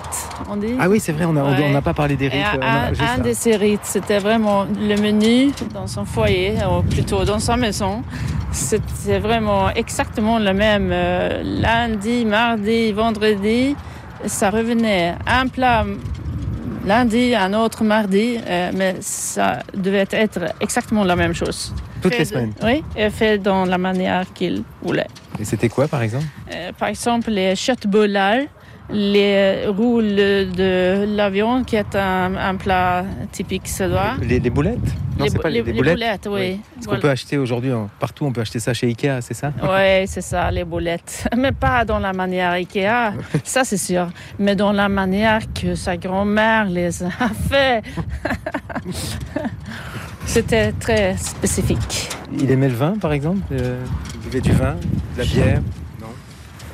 [0.50, 0.74] on dit?
[0.78, 1.72] Ah oui, c'est vrai, on n'a Ouais.
[1.76, 2.44] on pas parlé des rites.
[2.56, 6.82] on a- un, un de ces rites, c'était vraiment le menu dans son foyer, ou
[6.82, 8.02] plutôt dans sa maison.
[8.52, 10.90] C'était vraiment exactement le même.
[10.92, 13.76] euh, lundi, mardi, vendredi,
[14.26, 15.14] ça revenait.
[15.26, 15.84] Un plat
[16.86, 21.72] lundi, un autre mardi, euh, mais ça devait être exactement la même chose.
[22.02, 25.06] Toutes les semaines Oui, et fait dans la manière qu'il voulait.
[25.38, 26.24] Et c'était quoi par exemple?
[26.52, 28.46] Euh, par exemple, les chutbolal,
[28.92, 34.14] les roules de l'avion, qui est un, un plat typique suédois.
[34.22, 34.78] les, les boulettes?
[35.18, 35.94] Non, Les c'est pas les, les- boulettes.
[35.94, 36.60] boulettes, oui.
[36.80, 39.52] Ce qu'on peut acheter aujourd'hui hein, partout, on peut acheter ça chez Ikea, c'est ça?
[39.62, 41.28] Oui, c'est ça, les boulettes.
[41.36, 43.12] Mais pas dans la manière Ikea,
[43.44, 44.08] ça c'est sûr.
[44.38, 47.10] Mais dans la manière que sa grand-mère les a
[47.48, 47.82] fait.
[50.26, 52.08] C'était très spécifique.
[52.38, 53.40] Il aimait le vin par exemple?
[53.52, 53.78] Euh,
[54.14, 54.76] Il buvait du vin,
[55.14, 55.60] de la bière?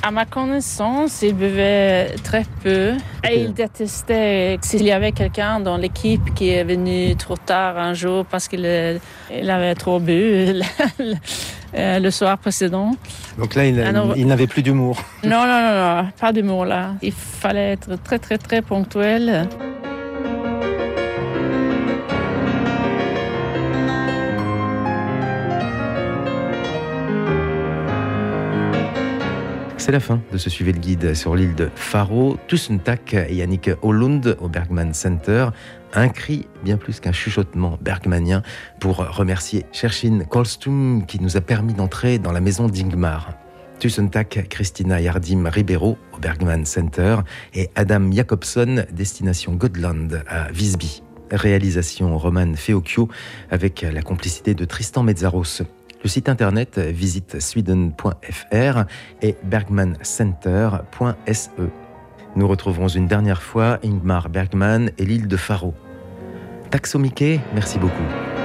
[0.07, 2.93] À ma connaissance, il buvait très peu.
[3.29, 7.93] Et il détestait s'il y avait quelqu'un dans l'équipe qui est venu trop tard un
[7.93, 9.01] jour parce qu'il
[9.37, 10.13] il avait trop bu
[11.01, 11.15] le,
[11.77, 12.93] euh, le soir précédent.
[13.37, 13.85] Donc là, il,
[14.15, 15.03] il n'avait plus d'humour.
[15.25, 16.93] Non, non, non, non, pas d'humour là.
[17.03, 19.49] Il fallait être très, très, très ponctuel.
[29.87, 32.39] C'est la fin de ce Suivez le guide sur l'île de Faro.
[32.49, 35.51] Tussentak et Yannick Hollund au Bergman Center.
[35.95, 38.43] Un cri bien plus qu'un chuchotement bergmanien
[38.81, 43.35] pour remercier Shershin Kolstum qui nous a permis d'entrer dans la maison d'Ingmar.
[43.79, 47.19] Tussentak, Christina Yardim Ribeiro au Bergman Center
[47.55, 51.05] et Adam Jacobson, destination Godland à Visby.
[51.31, 53.09] Réalisation Roman Feocchio
[53.53, 55.63] avec la complicité de Tristan Mezzaros.
[56.03, 58.85] Le site internet visite sweden.fr
[59.23, 61.49] et bergmancenter.se.
[62.37, 65.75] Nous retrouverons une dernière fois Ingmar Bergman et l'île de Faro.
[66.71, 66.99] Taxo
[67.55, 68.36] merci beaucoup.